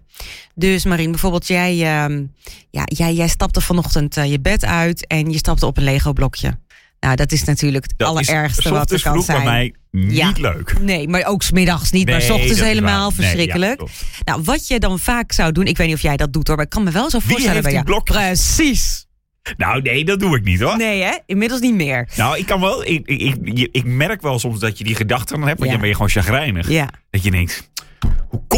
Dus 0.55 0.85
Marien, 0.85 1.11
bijvoorbeeld 1.11 1.47
jij, 1.47 1.71
ehm, 1.71 2.23
ja, 2.69 2.83
jij, 2.85 3.13
jij 3.13 3.27
stapte 3.27 3.61
vanochtend 3.61 4.15
je 4.15 4.39
bed 4.39 4.65
uit 4.65 5.07
en 5.07 5.31
je 5.31 5.37
stapte 5.37 5.65
op 5.65 5.77
een 5.77 5.83
Lego 5.83 6.13
blokje. 6.13 6.57
Nou, 6.99 7.15
dat 7.15 7.31
is 7.31 7.43
natuurlijk 7.43 7.83
het 7.83 7.93
Dat 7.97 8.07
allerergste 8.07 8.69
wat 8.69 8.91
er 8.91 9.01
kan 9.01 9.23
zijn. 9.23 9.43
bij 9.43 9.51
mij 9.51 9.73
niet 9.93 10.15
Ja. 10.15 10.33
leuk. 10.37 10.79
Nee, 10.79 11.07
maar 11.07 11.25
ook 11.25 11.43
smiddags 11.43 11.91
niet, 11.91 12.09
maar 12.09 12.21
s 12.21 12.29
ochtends 12.29 12.59
helemaal 12.61 13.09
waar. 13.09 13.19
Nee, 13.19 13.25
ja, 13.25 13.31
verschrikkelijk. 13.31 13.81
nou, 14.25 14.41
wat 14.43 14.67
je 14.67 14.79
dan 14.79 14.99
vaak 14.99 15.31
zou 15.31 15.51
doen, 15.51 15.65
ik 15.65 15.77
weet 15.77 15.87
niet 15.87 15.95
of 15.95 16.01
jij 16.01 16.17
dat 16.17 16.33
doet 16.33 16.47
hoor, 16.47 16.55
maar 16.55 16.65
ik 16.65 16.71
kan 16.71 16.83
me 16.83 16.91
wel 16.91 17.09
zo 17.09 17.19
voorstellen 17.19 17.63
bij 17.63 17.71
jou. 17.71 17.83
blokjes? 17.85 18.55
Precies. 18.55 19.05
Nou, 19.57 19.81
nee, 19.81 20.05
dat 20.05 20.19
doe 20.19 20.35
ik 20.37 20.43
niet 20.43 20.59
hoor. 20.61 20.77
Nee, 20.77 21.01
hè? 21.01 21.17
Inmiddels 21.25 21.61
niet 21.61 21.73
meer. 21.73 22.07
Nou, 22.15 22.37
ik 22.37 22.45
kan 22.45 22.59
wel. 22.59 22.85
Ik, 22.85 23.05
ik, 23.07 23.35
ik, 23.71 23.83
merk 23.85 24.21
wel 24.21 24.39
soms 24.39 24.59
dat 24.59 24.77
je 24.77 24.83
die 24.83 24.95
gedachten 24.95 25.37
dan 25.39 25.47
hebt, 25.47 25.59
want 25.59 25.71
Ja. 25.71 25.77
dan 25.77 25.79
ben 25.79 25.87
je 25.89 25.95
gewoon 25.95 26.09
chagrijnig. 26.09 26.69
Ja. 26.69 26.89
Dat 27.09 27.23
je 27.23 27.31
denkt, 27.31 27.69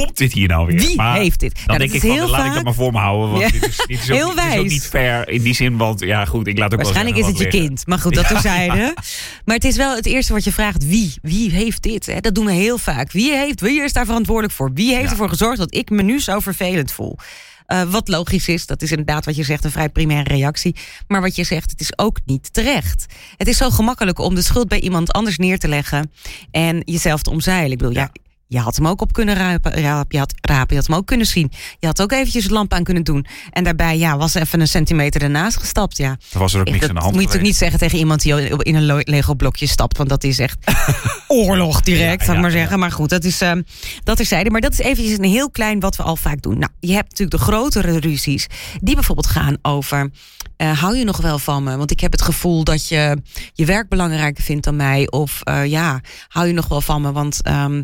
komt 0.02 0.18
dit 0.18 0.34
hier 0.34 0.48
nou 0.48 0.68
weer? 0.68 0.80
Wie 0.80 0.96
Maar 0.96 1.18
heeft 1.18 1.40
dit? 1.40 1.54
Dan 1.56 1.64
Nou, 1.66 1.80
denk 1.80 1.92
ik 1.92 2.02
van, 2.02 2.10
heel 2.10 2.30
laat 2.30 2.46
ik 2.46 2.54
dat 2.54 2.64
maar 2.64 2.74
voor 2.74 2.92
me 2.92 2.98
houden. 2.98 3.30
Want 3.30 3.42
Ja. 3.44 3.50
dit 3.50 3.68
is, 3.68 3.78
dit 3.78 4.00
is 4.00 4.12
ook, 4.12 4.18
Heel 4.18 4.28
niet- 4.28 4.36
dit 4.36 4.44
is 4.46 4.52
ook 4.52 4.58
wijs. 4.60 4.72
niet 4.72 4.86
fair 4.88 5.30
in 5.30 5.42
die 5.42 5.54
zin, 5.54 5.78
want 5.78 6.00
ja 6.00 6.26
goed, 6.26 6.48
ik 6.48 6.58
laat 6.58 6.72
ook 6.74 6.82
Waarschijnlijk 6.82 7.16
wel 7.18 7.26
is 7.30 7.34
het 7.40 7.42
je 7.54 7.60
kind. 7.60 7.88
Maar 7.88 8.00
goed, 8.00 8.14
dat 8.14 8.24
Ja, 8.24 8.30
terzijde. 8.30 8.94
Maar 9.46 9.56
het 9.56 9.64
is 9.64 9.76
wel 9.76 9.96
het 9.96 10.06
eerste 10.06 10.34
wat 10.34 10.44
je 10.44 10.52
vraagt. 10.52 10.86
Wie? 10.88 11.14
Wie 11.22 11.52
heeft 11.52 11.82
dit? 11.84 12.06
Hè? 12.06 12.20
Dat 12.20 12.36
doen 12.36 12.46
we 12.46 12.52
heel 12.52 12.78
vaak. 12.78 13.12
Wie, 13.12 13.32
heeft, 13.36 13.62
wie 13.62 13.82
is 13.82 13.94
daar 13.94 14.06
verantwoordelijk 14.06 14.54
voor? 14.54 14.72
Wie 14.74 14.96
heeft 14.96 15.12
ervoor 15.12 15.30
gezorgd 15.30 15.58
dat 15.58 15.76
ik 15.76 15.90
me 15.90 16.02
nu 16.04 16.20
zo 16.22 16.40
vervelend 16.40 16.92
voel? 16.92 17.18
Eh, 17.66 17.82
wat 17.84 18.08
logisch 18.08 18.48
is, 18.48 18.66
dat 18.66 18.82
is 18.82 18.90
inderdaad 18.90 19.26
wat 19.26 19.36
je 19.36 19.44
zegt, 19.44 19.64
een 19.64 19.72
vrij 19.72 19.90
primaire 19.90 20.34
reactie. 20.34 20.76
Maar 21.08 21.22
wat 21.22 21.36
je 21.36 21.44
zegt, 21.44 21.72
het 21.72 21.82
is 21.82 21.98
ook 21.98 22.20
niet 22.26 22.54
terecht. 22.54 23.06
Het 23.38 23.48
is 23.48 23.58
zo 23.58 23.70
gemakkelijk 23.70 24.20
om 24.20 24.36
de 24.36 24.42
schuld 24.42 24.68
bij 24.68 24.80
iemand 24.80 25.12
anders 25.12 25.38
neer 25.38 25.60
te 25.60 25.68
leggen 25.68 26.12
en 26.52 26.82
jezelf 26.86 27.22
te 27.22 27.30
omzeilen. 27.30 27.72
Ik 27.72 27.78
bedoel, 27.78 27.94
ja. 27.94 28.00
Ja. 28.02 28.10
Je 28.48 28.60
had 28.60 28.76
hem 28.76 28.88
ook 28.88 29.02
op 29.02 29.14
kunnen 29.14 29.36
rapen, 29.36 29.72
rapen, 29.72 30.08
je 30.10 30.18
had, 30.18 30.34
rapen, 30.42 30.68
je 30.70 30.76
had 30.76 30.88
hem 30.88 30.96
ook 30.96 31.06
kunnen 31.06 31.28
zien. 31.28 31.52
Je 31.80 31.88
had 31.88 32.02
ook 32.02 32.12
eventjes 32.12 32.44
het 32.44 32.52
lamp 32.52 32.74
aan 32.74 32.84
kunnen 32.84 33.04
doen. 33.04 33.26
En 33.52 33.64
daarbij 33.64 33.98
ja, 33.98 34.18
was 34.18 34.34
even 34.34 34.60
een 34.60 34.68
centimeter 34.68 35.22
ernaast 35.22 35.58
gestapt. 35.58 35.98
Ja. 35.98 36.18
Dan 36.32 36.42
was 36.42 36.54
er 36.54 36.60
ook 36.60 36.66
niks 36.66 36.80
dat 36.80 36.90
aan 36.90 36.96
de 36.96 37.02
hand 37.02 37.14
moet 37.14 37.22
je 37.22 37.28
natuurlijk 37.28 37.52
niet 37.54 37.60
zeggen 37.62 37.80
tegen 37.80 37.98
iemand 37.98 38.22
die 38.22 38.34
in 38.64 38.76
een 38.76 39.02
Lego 39.04 39.34
blokje 39.34 39.68
stapt. 39.68 39.98
Want 39.98 40.10
dat 40.10 40.24
is 40.24 40.40
echt 40.40 40.58
oorlog 41.28 41.82
direct, 41.82 42.20
Ja, 42.20 42.25
zou 42.25 42.38
ik 42.38 42.44
maar 42.44 42.52
ja. 42.52 42.58
zeggen. 42.58 42.80
Maar 42.80 42.92
goed, 42.92 43.10
dat 43.10 43.24
is, 43.24 43.42
ehm 43.42 43.62
dat 44.04 44.20
is 44.20 44.28
zijde. 44.28 44.50
Maar 44.50 44.62
dat 44.62 44.72
is 44.72 44.80
eventjes 44.80 45.18
een 45.18 45.24
heel 45.24 45.52
klein 45.52 45.80
wat 45.80 45.96
we 45.96 46.04
al 46.04 46.16
vaak 46.16 46.42
doen. 46.42 46.58
Nou, 46.60 46.72
je 46.80 46.94
hebt 46.94 47.10
natuurlijk 47.10 47.38
de 47.38 47.44
grotere 47.52 48.00
ruzies. 48.00 48.48
Die 48.82 48.96
bijvoorbeeld 48.96 49.28
gaan 49.28 49.58
over... 49.62 50.10
eh, 50.58 50.80
hou 50.80 50.98
je 50.98 51.04
nog 51.04 51.18
wel 51.18 51.40
van 51.40 51.64
me? 51.64 51.78
Want 51.78 51.92
ik 51.92 52.00
heb 52.00 52.12
het 52.12 52.22
gevoel 52.22 52.64
dat 52.64 52.88
je 52.88 53.18
je 53.54 53.66
werk 53.66 53.90
belangrijker 53.90 54.44
vindt 54.44 54.64
dan 54.64 54.75
mij. 54.75 55.10
Of 55.12 55.42
eh, 55.44 55.66
ja, 55.66 56.02
hou 56.28 56.48
je 56.48 56.54
nog 56.54 56.68
wel 56.68 56.82
van 56.82 57.02
me? 57.02 57.12
Want 57.12 57.42
ehm, 57.42 57.84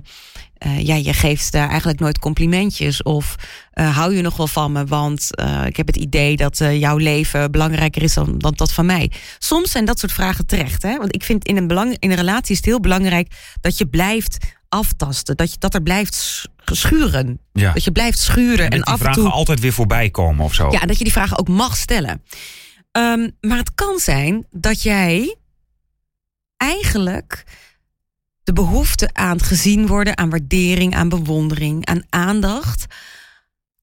eh, 0.61 0.85
ja, 0.85 0.95
je 0.95 1.13
geeft 1.13 1.51
daar 1.51 1.69
eigenlijk 1.69 1.99
nooit 1.99 2.19
complimentjes. 2.19 3.03
Of 3.03 3.35
eh, 3.71 3.95
hou 3.97 4.15
je 4.15 4.21
nog 4.21 4.37
wel 4.37 4.47
van 4.47 4.71
me? 4.71 4.85
Want 4.85 5.35
eh, 5.35 5.65
ik 5.65 5.77
heb 5.77 5.87
het 5.87 5.95
idee 5.95 6.35
dat 6.35 6.57
jouw 6.57 6.97
leven 6.97 7.51
belangrijker 7.51 8.01
is 8.03 8.13
dan, 8.13 8.37
dan 8.37 8.53
dat 8.55 8.73
van 8.73 8.85
mij. 8.85 9.11
Soms 9.39 9.71
zijn 9.71 9.85
dat 9.85 9.99
soort 9.99 10.11
vragen 10.11 10.45
terecht. 10.45 10.81
Hè? 10.81 10.97
Want 10.97 11.15
ik 11.15 11.23
vind 11.23 11.45
in 11.45 11.57
een, 11.57 11.67
belang, 11.67 11.95
in 11.99 12.09
een 12.11 12.17
relatie 12.17 12.51
is 12.51 12.57
het 12.57 12.65
heel 12.65 12.79
belangrijk 12.79 13.55
dat 13.61 13.77
je 13.77 13.87
blijft 13.87 14.37
aftasten. 14.69 15.37
Dat, 15.37 15.51
je, 15.51 15.57
dat 15.59 15.73
er 15.73 15.81
blijft 15.81 16.13
sch- 16.15 16.45
schuren. 16.65 17.39
Ja. 17.53 17.73
Dat 17.73 17.83
je 17.83 17.91
blijft 17.91 18.19
schuren. 18.19 18.65
En 18.65 18.71
En, 18.71 18.77
dat 18.77 18.85
die 18.85 18.93
af 18.93 18.99
en 18.99 18.99
vragen 19.05 19.21
toe. 19.23 19.31
altijd 19.31 19.59
weer 19.59 19.73
voorbij 19.73 20.09
komen 20.09 20.45
of 20.45 20.53
zo. 20.53 20.71
Ja, 20.71 20.81
en 20.81 20.87
dat 20.87 20.97
je 20.97 21.03
die 21.03 21.13
vragen 21.13 21.39
ook 21.39 21.47
mag 21.47 21.77
stellen. 21.77 22.23
Ehm, 22.91 23.29
maar 23.41 23.57
het 23.57 23.73
kan 23.75 23.99
zijn 23.99 24.45
dat 24.51 24.81
jij 24.81 25.35
eigenlijk 26.57 27.43
de 28.53 28.61
behoefte 28.61 29.09
aan 29.13 29.39
gezien 29.39 29.87
worden, 29.87 30.17
aan 30.17 30.29
waardering, 30.29 30.95
aan 30.95 31.09
bewondering, 31.09 31.85
aan 31.85 32.03
aandacht, 32.09 32.85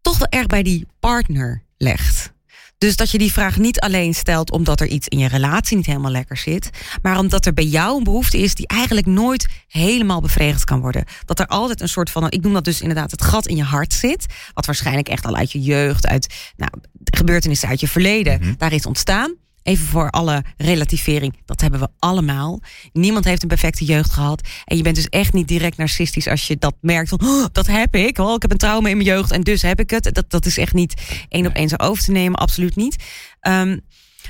toch 0.00 0.18
wel 0.18 0.28
erg 0.28 0.46
bij 0.46 0.62
die 0.62 0.86
partner 1.00 1.62
legt. 1.76 2.32
Dus 2.78 2.96
dat 2.96 3.10
je 3.10 3.18
die 3.18 3.32
vraag 3.32 3.56
niet 3.56 3.80
alleen 3.80 4.14
stelt 4.14 4.50
omdat 4.50 4.80
er 4.80 4.86
iets 4.86 5.08
in 5.08 5.18
je 5.18 5.28
relatie 5.28 5.76
niet 5.76 5.86
helemaal 5.86 6.10
lekker 6.10 6.36
zit, 6.36 6.70
maar 7.02 7.18
omdat 7.18 7.46
er 7.46 7.54
bij 7.54 7.64
jou 7.64 7.98
een 7.98 8.04
behoefte 8.04 8.38
is 8.38 8.54
die 8.54 8.66
eigenlijk 8.66 9.06
nooit 9.06 9.46
helemaal 9.68 10.20
bevredigd 10.20 10.64
kan 10.64 10.80
worden. 10.80 11.04
Dat 11.24 11.38
er 11.38 11.46
altijd 11.46 11.80
een 11.80 11.88
soort 11.88 12.10
van, 12.10 12.30
ik 12.30 12.42
noem 12.42 12.52
dat 12.52 12.64
dus 12.64 12.80
inderdaad 12.80 13.10
het 13.10 13.22
gat 13.22 13.46
in 13.46 13.56
je 13.56 13.62
hart 13.62 13.92
zit, 13.92 14.26
wat 14.54 14.66
waarschijnlijk 14.66 15.08
echt 15.08 15.26
al 15.26 15.36
uit 15.36 15.52
je 15.52 15.60
jeugd, 15.60 16.06
uit 16.06 16.52
nou, 16.56 16.70
gebeurtenissen 17.04 17.68
uit 17.68 17.80
je 17.80 17.88
verleden, 17.88 18.40
Mhm. 18.40 18.54
daar 18.56 18.72
is 18.72 18.86
ontstaan. 18.86 19.34
Even 19.62 19.86
voor 19.86 20.10
alle 20.10 20.44
relativering, 20.56 21.36
dat 21.44 21.60
hebben 21.60 21.80
we 21.80 21.88
allemaal. 21.98 22.60
Niemand 22.92 23.24
heeft 23.24 23.42
een 23.42 23.48
perfecte 23.48 23.84
jeugd 23.84 24.10
gehad. 24.10 24.48
En 24.64 24.76
je 24.76 24.82
bent 24.82 24.96
dus 24.96 25.08
echt 25.08 25.32
niet 25.32 25.48
direct 25.48 25.76
narcistisch 25.76 26.28
als 26.28 26.46
je 26.46 26.56
dat 26.58 26.74
merkt. 26.80 27.08
Van, 27.08 27.20
"Oh, 27.22 27.44
dat 27.52 27.66
heb 27.66 27.94
ik. 27.94 28.18
Oh, 28.18 28.34
ik 28.34 28.42
heb 28.42 28.50
een 28.50 28.56
trauma 28.56 28.88
in 28.88 28.96
mijn 28.96 29.08
jeugd 29.08 29.30
en 29.30 29.40
dus 29.40 29.62
heb 29.62 29.80
ik 29.80 29.90
het. 29.90 30.14
Dat, 30.14 30.30
dat 30.30 30.46
is 30.46 30.58
echt 30.58 30.74
niet 30.74 31.02
één 31.28 31.46
op 31.46 31.54
één 31.54 31.68
zo 31.68 31.76
over 31.76 32.04
te 32.04 32.12
nemen. 32.12 32.38
Absoluut 32.38 32.76
niet. 32.76 32.96
Ehm, 33.40 33.78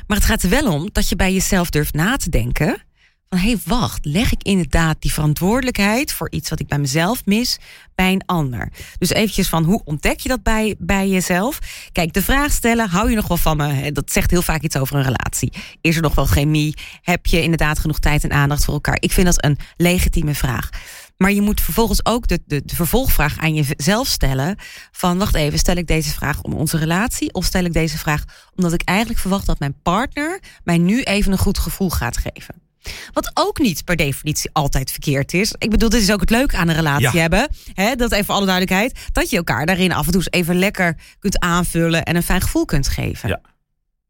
maar 0.06 0.16
het 0.16 0.26
gaat 0.26 0.42
er 0.42 0.50
wel 0.50 0.72
om 0.72 0.88
dat 0.92 1.08
je 1.08 1.16
bij 1.16 1.32
jezelf 1.32 1.70
durft 1.70 1.94
na 1.94 2.16
te 2.16 2.30
denken. 2.30 2.82
Van 3.28 3.38
hey, 3.38 3.58
wacht, 3.64 4.04
leg 4.04 4.32
ik 4.32 4.42
inderdaad 4.42 4.96
die 5.00 5.12
verantwoordelijkheid 5.12 6.12
voor 6.12 6.30
iets 6.30 6.50
wat 6.50 6.60
ik 6.60 6.66
bij 6.66 6.78
mezelf 6.78 7.24
mis 7.24 7.58
bij 7.94 8.12
een 8.12 8.22
ander? 8.26 8.72
Dus 8.98 9.10
eventjes 9.10 9.48
van 9.48 9.64
hoe 9.64 9.82
ontdek 9.84 10.20
je 10.20 10.28
dat 10.28 10.42
bij, 10.42 10.74
bij 10.78 11.08
jezelf? 11.08 11.58
Kijk, 11.92 12.12
de 12.12 12.22
vraag 12.22 12.52
stellen, 12.52 12.88
hou 12.88 13.10
je 13.10 13.16
nog 13.16 13.28
wel 13.28 13.36
van 13.36 13.56
me? 13.56 13.92
Dat 13.92 14.12
zegt 14.12 14.30
heel 14.30 14.42
vaak 14.42 14.62
iets 14.62 14.76
over 14.76 14.96
een 14.96 15.02
relatie. 15.02 15.52
Is 15.80 15.96
er 15.96 16.02
nog 16.02 16.14
wel 16.14 16.26
chemie? 16.26 16.74
Heb 17.02 17.26
je 17.26 17.42
inderdaad 17.42 17.78
genoeg 17.78 17.98
tijd 17.98 18.24
en 18.24 18.32
aandacht 18.32 18.64
voor 18.64 18.74
elkaar? 18.74 18.96
Ik 19.00 19.12
vind 19.12 19.26
dat 19.26 19.44
een 19.44 19.58
legitieme 19.76 20.34
vraag. 20.34 20.68
Maar 21.16 21.32
je 21.32 21.40
moet 21.40 21.60
vervolgens 21.60 22.04
ook 22.04 22.26
de, 22.26 22.40
de, 22.46 22.62
de, 22.64 22.74
vervolgvraag 22.74 23.38
aan 23.38 23.54
jezelf 23.54 24.06
stellen: 24.06 24.56
van 24.92 25.18
wacht 25.18 25.34
even, 25.34 25.58
stel 25.58 25.76
ik 25.76 25.86
deze 25.86 26.10
vraag 26.10 26.42
om 26.42 26.52
onze 26.52 26.78
relatie? 26.78 27.32
Of 27.32 27.44
stel 27.44 27.64
ik 27.64 27.72
deze 27.72 27.98
vraag 27.98 28.24
omdat 28.54 28.72
ik 28.72 28.82
eigenlijk 28.82 29.20
verwacht 29.20 29.46
dat 29.46 29.58
mijn 29.58 29.80
partner 29.82 30.40
mij 30.64 30.78
nu 30.78 31.02
even 31.02 31.32
een 31.32 31.38
goed 31.38 31.58
gevoel 31.58 31.90
gaat 31.90 32.16
geven? 32.16 32.67
Wat 33.12 33.30
ook 33.34 33.58
niet 33.58 33.84
per 33.84 33.96
definitie 33.96 34.50
altijd 34.52 34.90
verkeerd 34.90 35.34
is. 35.34 35.54
Ik 35.58 35.70
bedoel, 35.70 35.88
dit 35.88 36.02
is 36.02 36.12
ook 36.12 36.20
het 36.20 36.30
leuke 36.30 36.56
aan 36.56 36.68
een 36.68 36.74
relatie 36.74 37.20
hebben. 37.20 37.48
Hè, 37.72 37.94
dat 37.94 38.12
even 38.12 38.34
alle 38.34 38.46
duidelijkheid. 38.46 38.98
Dat 39.12 39.30
je 39.30 39.36
elkaar 39.36 39.66
daarin 39.66 39.92
af 39.92 40.06
en 40.06 40.12
toe 40.12 40.20
eens 40.20 40.30
even 40.30 40.58
lekker 40.58 40.96
kunt 41.18 41.38
aanvullen 41.38 42.04
en 42.04 42.16
een 42.16 42.22
fijn 42.22 42.40
gevoel 42.40 42.64
kunt 42.64 42.88
geven. 42.88 43.28
Ja. 43.28 43.40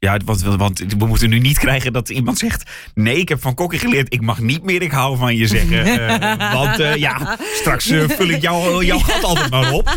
Ja, 0.01 0.19
want, 0.25 0.43
want 0.43 0.85
we 0.99 1.07
moeten 1.07 1.29
nu 1.29 1.39
niet 1.39 1.59
krijgen 1.59 1.93
dat 1.93 2.09
iemand 2.09 2.39
zegt... 2.39 2.71
nee, 2.95 3.17
ik 3.17 3.29
heb 3.29 3.41
van 3.41 3.55
Kokkie 3.55 3.79
geleerd, 3.79 4.13
ik 4.13 4.21
mag 4.21 4.41
niet 4.41 4.63
meer 4.63 4.83
ik 4.83 4.91
hou 4.91 5.17
van 5.17 5.37
je 5.37 5.47
zeggen. 5.47 5.87
Uh, 5.87 6.53
want 6.61 6.81
uh, 6.81 6.97
ja, 6.97 7.37
straks 7.55 7.91
uh, 7.91 8.09
vul 8.09 8.29
ik 8.29 8.43
jou, 8.43 8.85
jouw 8.85 8.99
gat 8.99 9.25
altijd 9.25 9.51
maar 9.51 9.73
op. 9.73 9.97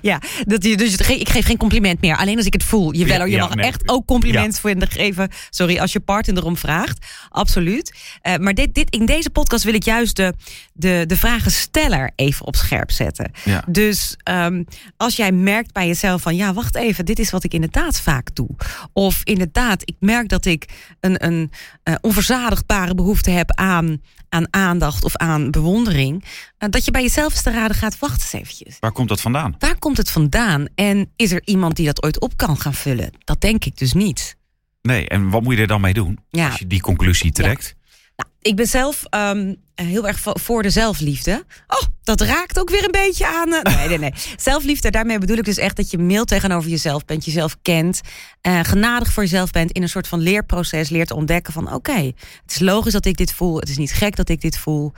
Ja, 0.00 0.20
dat, 0.44 0.60
dus 0.60 0.96
ik 0.96 1.28
geef 1.28 1.44
geen 1.44 1.56
compliment 1.56 2.00
meer. 2.00 2.16
Alleen 2.16 2.36
als 2.36 2.46
ik 2.46 2.52
het 2.52 2.64
voel. 2.64 2.94
Je, 2.94 3.04
wel, 3.04 3.24
je 3.24 3.38
mag 3.38 3.54
echt 3.54 3.88
ook 3.88 4.06
compliment 4.06 4.58
voor 4.58 4.74
geven. 4.78 5.28
Sorry, 5.50 5.78
als 5.78 5.92
je 5.92 6.00
partner 6.00 6.36
erom 6.36 6.56
vraagt. 6.56 7.06
Absoluut. 7.28 7.94
maar 8.40 8.54
dit, 8.54 8.74
dit, 8.74 8.90
in 8.90 9.06
deze 9.06 9.30
podcast 9.30 9.64
wil 9.64 9.74
ik 9.74 9.84
juist 9.84 10.16
de, 10.16 10.34
de, 10.72 11.04
de 11.06 11.16
vragensteller 11.16 12.10
even 12.16 12.46
op 12.46 12.56
scherp 12.56 12.90
zetten. 12.90 13.30
Ja. 13.44 13.64
Dus 13.68 14.16
um, 14.30 14.64
als 14.96 15.16
jij 15.16 15.32
merkt 15.32 15.72
bij 15.72 15.86
jezelf 15.86 16.22
van... 16.22 16.36
ja, 16.36 16.52
wacht 16.52 16.74
even, 16.74 17.04
dit 17.04 17.18
is 17.18 17.30
wat 17.30 17.44
ik 17.44 17.54
inderdaad 17.54 18.00
vaak 18.00 18.34
doe. 18.34 18.50
Of 18.92 19.23
inderdaad, 19.24 19.82
ik 19.84 19.96
merk 19.98 20.28
dat 20.28 20.44
ik 20.44 20.68
een, 21.00 21.24
een 21.24 21.50
uh, 21.84 21.94
onverzadigbare 22.00 22.94
behoefte 22.94 23.30
heb 23.30 23.50
aan, 23.50 24.02
aan 24.28 24.46
aandacht 24.50 25.04
of 25.04 25.16
aan 25.16 25.50
bewondering. 25.50 26.24
Uh, 26.24 26.68
dat 26.70 26.84
je 26.84 26.90
bij 26.90 27.02
jezelf 27.02 27.32
eens 27.32 27.42
te 27.42 27.50
raden 27.50 27.76
gaat, 27.76 27.98
wacht 27.98 28.20
eens 28.20 28.32
eventjes. 28.32 28.76
Waar 28.80 28.92
komt 28.92 29.08
dat 29.08 29.20
vandaan? 29.20 29.56
Waar 29.58 29.78
komt 29.78 29.96
het 29.96 30.10
vandaan? 30.10 30.66
En 30.74 31.12
is 31.16 31.32
er 31.32 31.42
iemand 31.44 31.76
die 31.76 31.86
dat 31.86 32.02
ooit 32.02 32.20
op 32.20 32.36
kan 32.36 32.60
gaan 32.60 32.74
vullen? 32.74 33.10
Dat 33.24 33.40
denk 33.40 33.64
ik 33.64 33.76
dus 33.78 33.92
niet. 33.92 34.36
Nee, 34.82 35.08
en 35.08 35.30
wat 35.30 35.42
moet 35.42 35.54
je 35.54 35.60
er 35.60 35.66
dan 35.66 35.80
mee 35.80 35.94
doen? 35.94 36.18
Ja. 36.30 36.46
Als 36.48 36.58
je 36.58 36.66
die 36.66 36.80
conclusie 36.80 37.32
trekt. 37.32 37.74
Ik 38.44 38.56
ben 38.56 38.66
zelf 38.66 39.02
um, 39.10 39.56
heel 39.74 40.06
erg 40.06 40.18
voor 40.22 40.62
de 40.62 40.70
zelfliefde. 40.70 41.44
Oh, 41.66 41.88
dat 42.02 42.20
raakt 42.20 42.60
ook 42.60 42.70
weer 42.70 42.84
een 42.84 42.90
beetje 42.90 43.26
aan. 43.26 43.48
Uh, 43.48 43.62
nee, 43.62 43.88
nee, 43.88 43.98
nee. 43.98 44.12
Zelfliefde, 44.36 44.90
daarmee 44.90 45.18
bedoel 45.18 45.36
ik 45.36 45.44
dus 45.44 45.56
echt 45.56 45.76
dat 45.76 45.90
je 45.90 45.98
mild 45.98 46.28
tegenover 46.28 46.70
jezelf 46.70 47.04
bent, 47.04 47.24
jezelf 47.24 47.56
kent, 47.62 48.00
uh, 48.46 48.60
genadig 48.62 49.12
voor 49.12 49.22
jezelf 49.22 49.50
bent, 49.50 49.72
in 49.72 49.82
een 49.82 49.88
soort 49.88 50.08
van 50.08 50.20
leerproces 50.20 50.88
leert 50.88 51.08
te 51.08 51.14
ontdekken 51.14 51.52
van 51.52 51.64
oké, 51.66 51.74
okay, 51.74 52.14
het 52.42 52.52
is 52.52 52.58
logisch 52.58 52.92
dat 52.92 53.06
ik 53.06 53.16
dit 53.16 53.32
voel, 53.32 53.58
het 53.58 53.68
is 53.68 53.78
niet 53.78 53.92
gek 53.92 54.16
dat 54.16 54.28
ik 54.28 54.40
dit 54.40 54.58
voel. 54.58 54.92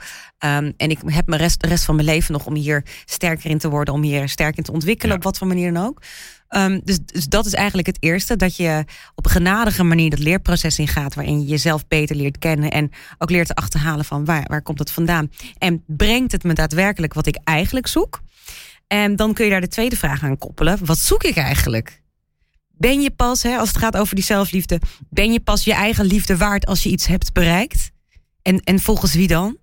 Um, 0.45 0.73
en 0.77 0.89
ik 0.89 0.99
heb 1.05 1.27
mijn 1.27 1.41
rest, 1.41 1.61
de 1.61 1.67
rest 1.67 1.83
van 1.83 1.95
mijn 1.95 2.07
leven 2.07 2.33
nog 2.33 2.45
om 2.45 2.55
hier 2.55 2.85
sterker 3.05 3.49
in 3.49 3.57
te 3.57 3.69
worden, 3.69 3.93
om 3.93 4.01
hier 4.01 4.29
sterk 4.29 4.57
in 4.57 4.63
te 4.63 4.71
ontwikkelen, 4.71 5.15
op 5.15 5.23
wat 5.23 5.37
voor 5.37 5.47
manier 5.47 5.73
dan 5.73 5.85
ook. 5.85 6.01
Um, 6.49 6.81
dus, 6.83 6.99
dus, 7.05 7.27
dat 7.27 7.45
is 7.45 7.53
eigenlijk 7.53 7.87
het 7.87 7.97
eerste. 7.99 8.35
Dat 8.35 8.55
je 8.55 8.85
op 9.15 9.25
een 9.25 9.31
genadige 9.31 9.83
manier 9.83 10.09
dat 10.09 10.19
leerproces 10.19 10.79
ingaat. 10.79 11.15
Waarin 11.15 11.39
je 11.39 11.45
jezelf 11.47 11.87
beter 11.87 12.15
leert 12.15 12.37
kennen. 12.37 12.71
En 12.71 12.91
ook 13.17 13.29
leert 13.29 13.47
te 13.47 13.55
achterhalen 13.55 14.05
van 14.05 14.25
waar, 14.25 14.45
waar 14.47 14.61
komt 14.61 14.79
het 14.79 14.91
vandaan. 14.91 15.31
En 15.57 15.83
brengt 15.87 16.31
het 16.31 16.43
me 16.43 16.53
daadwerkelijk 16.53 17.13
wat 17.13 17.27
ik 17.27 17.39
eigenlijk 17.43 17.87
zoek. 17.87 18.21
En 18.87 19.15
dan 19.15 19.33
kun 19.33 19.45
je 19.45 19.51
daar 19.51 19.61
de 19.61 19.67
tweede 19.67 19.95
vraag 19.95 20.23
aan 20.23 20.37
koppelen. 20.37 20.85
Wat 20.85 20.99
zoek 20.99 21.23
ik 21.23 21.35
eigenlijk? 21.35 22.01
Ben 22.77 23.01
je 23.01 23.11
pas, 23.11 23.43
hè, 23.43 23.57
als 23.57 23.67
het 23.67 23.77
gaat 23.77 23.97
over 23.97 24.15
die 24.15 24.23
zelfliefde, 24.23 24.79
ben 25.09 25.31
je 25.31 25.39
pas 25.39 25.63
je 25.63 25.73
eigen 25.73 26.05
liefde 26.05 26.37
waard 26.37 26.65
als 26.65 26.83
je 26.83 26.89
iets 26.89 27.07
hebt 27.07 27.33
bereikt? 27.33 27.91
En, 28.41 28.59
en 28.59 28.79
volgens 28.79 29.13
wie 29.13 29.27
dan? 29.27 29.57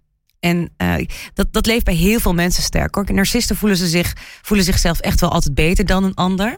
En 0.44 0.70
uh, 0.78 1.06
dat, 1.34 1.52
dat 1.52 1.66
leeft 1.66 1.84
bij 1.84 1.94
heel 1.94 2.20
veel 2.20 2.34
mensen 2.34 2.62
sterk. 2.62 2.94
Hoor. 2.94 3.12
Narcisten 3.12 3.56
voelen, 3.56 3.78
ze 3.78 3.86
zich, 3.86 4.12
voelen 4.42 4.66
zichzelf 4.66 5.00
echt 5.00 5.20
wel 5.20 5.30
altijd 5.30 5.54
beter 5.54 5.86
dan 5.86 6.04
een 6.04 6.14
ander. 6.14 6.56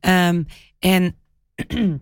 Um, 0.00 0.46
en 0.78 1.16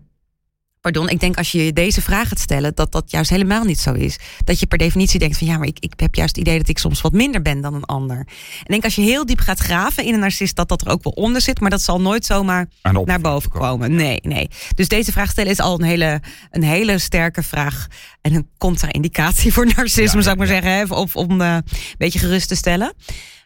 pardon, 0.85 1.09
ik 1.09 1.19
denk 1.19 1.37
als 1.37 1.51
je 1.51 1.73
deze 1.73 2.01
vraag 2.01 2.27
gaat 2.27 2.39
stellen, 2.39 2.75
dat 2.75 2.91
dat 2.91 3.11
juist 3.11 3.29
helemaal 3.29 3.63
niet 3.63 3.79
zo 3.79 3.93
is. 3.93 4.19
Dat 4.43 4.59
je 4.59 4.65
per 4.65 4.77
definitie 4.77 5.19
denkt 5.19 5.37
van 5.37 5.47
ja, 5.47 5.57
maar 5.57 5.67
ik, 5.67 5.79
ik 5.79 5.93
heb 5.95 6.15
juist 6.15 6.35
het 6.35 6.45
idee 6.45 6.57
dat 6.57 6.69
ik 6.69 6.77
soms 6.77 7.01
wat 7.01 7.11
minder 7.11 7.41
ben 7.41 7.61
dan 7.61 7.73
een 7.73 7.83
ander. 7.85 8.17
En 8.17 8.25
ik 8.63 8.67
denk 8.67 8.83
als 8.83 8.95
je 8.95 9.01
heel 9.01 9.25
diep 9.25 9.39
gaat 9.39 9.59
graven 9.59 10.03
in 10.03 10.13
een 10.13 10.19
narcist, 10.19 10.55
dat 10.55 10.69
dat 10.69 10.81
er 10.81 10.91
ook 10.91 11.03
wel 11.03 11.13
onder 11.13 11.41
zit, 11.41 11.59
maar 11.59 11.69
dat 11.69 11.81
zal 11.81 12.01
nooit 12.01 12.25
zomaar 12.25 12.67
naar 13.05 13.21
boven 13.21 13.51
komen. 13.51 13.95
Nee, 13.95 14.19
nee. 14.21 14.49
Dus 14.75 14.87
deze 14.87 15.11
vraag 15.11 15.29
stellen 15.29 15.51
is 15.51 15.59
al 15.59 15.79
een 15.79 15.85
hele, 15.85 16.21
een 16.51 16.63
hele 16.63 16.97
sterke 16.97 17.43
vraag. 17.43 17.87
En 18.21 18.33
een 18.33 18.49
contra-indicatie 18.57 19.53
voor 19.53 19.65
narcisme, 19.75 20.21
zou 20.21 20.33
ik 20.33 20.37
maar 20.37 20.47
zeggen, 20.47 20.71
hè, 20.71 20.83
of, 20.83 21.15
om 21.15 21.41
uh, 21.41 21.53
een 21.53 21.63
beetje 21.97 22.19
gerust 22.19 22.47
te 22.47 22.55
stellen. 22.55 22.93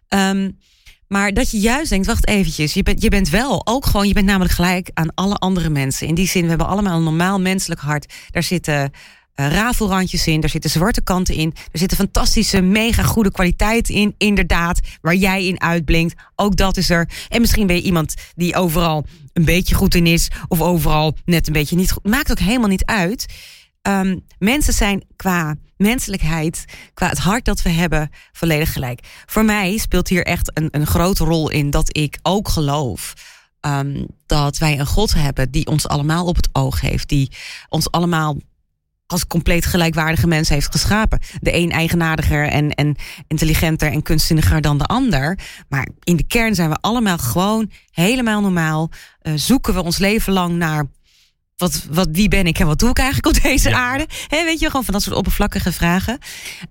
Um, 0.09 0.57
maar 1.09 1.33
dat 1.33 1.51
je 1.51 1.59
juist 1.59 1.89
denkt, 1.89 2.07
wacht 2.07 2.27
eventjes, 2.27 2.73
je 2.73 2.83
bent, 2.83 3.01
je 3.01 3.09
bent 3.09 3.29
wel 3.29 3.67
ook 3.67 3.85
gewoon, 3.85 4.07
je 4.07 4.13
bent 4.13 4.25
namelijk 4.25 4.53
gelijk 4.53 4.91
aan 4.93 5.13
alle 5.13 5.35
andere 5.35 5.69
mensen. 5.69 6.07
In 6.07 6.15
die 6.15 6.27
zin, 6.27 6.41
we 6.41 6.49
hebben 6.49 6.67
allemaal 6.67 6.97
een 6.97 7.03
normaal 7.03 7.39
menselijk 7.39 7.81
hart. 7.81 8.13
Daar 8.31 8.43
zitten 8.43 8.81
uh, 8.81 8.89
rafelrandjes 9.35 10.27
in, 10.27 10.39
daar 10.39 10.49
zitten 10.49 10.69
zwarte 10.69 11.01
kanten 11.01 11.35
in. 11.35 11.53
Er 11.71 11.79
zitten 11.79 11.97
fantastische, 11.97 12.61
mega 12.61 13.03
goede 13.03 13.31
kwaliteiten 13.31 13.93
in, 13.93 14.15
inderdaad, 14.17 14.79
waar 15.01 15.15
jij 15.15 15.45
in 15.45 15.61
uitblinkt. 15.61 16.21
Ook 16.35 16.55
dat 16.55 16.77
is 16.77 16.89
er. 16.89 17.09
En 17.29 17.41
misschien 17.41 17.67
ben 17.67 17.75
je 17.75 17.81
iemand 17.81 18.13
die 18.35 18.55
overal 18.55 19.05
een 19.33 19.45
beetje 19.45 19.75
goed 19.75 19.95
in 19.95 20.07
is, 20.07 20.27
of 20.47 20.61
overal 20.61 21.15
net 21.25 21.47
een 21.47 21.53
beetje 21.53 21.75
niet 21.75 21.91
goed. 21.91 22.07
Maakt 22.07 22.31
ook 22.31 22.39
helemaal 22.39 22.69
niet 22.69 22.85
uit. 22.85 23.25
Um, 23.81 24.25
mensen 24.39 24.73
zijn 24.73 25.03
qua 25.15 25.55
menselijkheid, 25.79 26.65
qua 26.93 27.07
het 27.07 27.17
hart 27.17 27.45
dat 27.45 27.61
we 27.61 27.69
hebben, 27.69 28.09
volledig 28.31 28.73
gelijk. 28.73 28.99
Voor 29.25 29.45
mij 29.45 29.77
speelt 29.77 30.07
hier 30.07 30.25
echt 30.25 30.51
een, 30.53 30.67
een 30.71 30.87
grote 30.87 31.23
rol 31.23 31.49
in 31.49 31.69
dat 31.69 31.97
ik 31.97 32.19
ook 32.21 32.49
geloof. 32.49 33.13
Um, 33.61 34.05
dat 34.25 34.57
wij 34.57 34.79
een 34.79 34.85
God 34.85 35.13
hebben 35.13 35.51
die 35.51 35.67
ons 35.67 35.87
allemaal 35.87 36.25
op 36.25 36.35
het 36.35 36.49
oog 36.51 36.81
heeft, 36.81 37.09
die 37.09 37.31
ons 37.69 37.91
allemaal 37.91 38.37
als 39.05 39.27
compleet 39.27 39.65
gelijkwaardige 39.65 40.27
mens 40.27 40.49
heeft 40.49 40.71
geschapen. 40.71 41.19
De 41.41 41.55
een 41.55 41.71
eigenaardiger 41.71 42.47
en, 42.47 42.71
en 42.71 42.95
intelligenter 43.27 43.91
en 43.91 44.01
kunstzinniger 44.01 44.61
dan 44.61 44.77
de 44.77 44.85
ander. 44.85 45.39
Maar 45.69 45.87
in 46.03 46.15
de 46.15 46.27
kern 46.27 46.55
zijn 46.55 46.69
we 46.69 46.77
allemaal 46.81 47.17
gewoon 47.17 47.71
helemaal 47.91 48.41
normaal. 48.41 48.89
Uh, 49.21 49.33
zoeken 49.35 49.73
we 49.73 49.83
ons 49.83 49.97
leven 49.97 50.33
lang 50.33 50.55
naar 50.55 50.85
wat, 51.59 51.85
wat, 51.89 52.07
wie 52.11 52.27
ben 52.27 52.45
ik 52.45 52.59
en 52.59 52.67
wat 52.67 52.79
doe 52.79 52.89
ik 52.89 52.97
eigenlijk 52.97 53.35
op 53.35 53.43
deze 53.51 53.75
aarde? 53.75 54.07
He, 54.27 54.43
weet 54.43 54.59
je, 54.59 54.65
gewoon 54.65 54.83
van 54.83 54.93
dat 54.93 55.03
soort 55.03 55.15
oppervlakkige 55.15 55.71
vragen. 55.71 56.17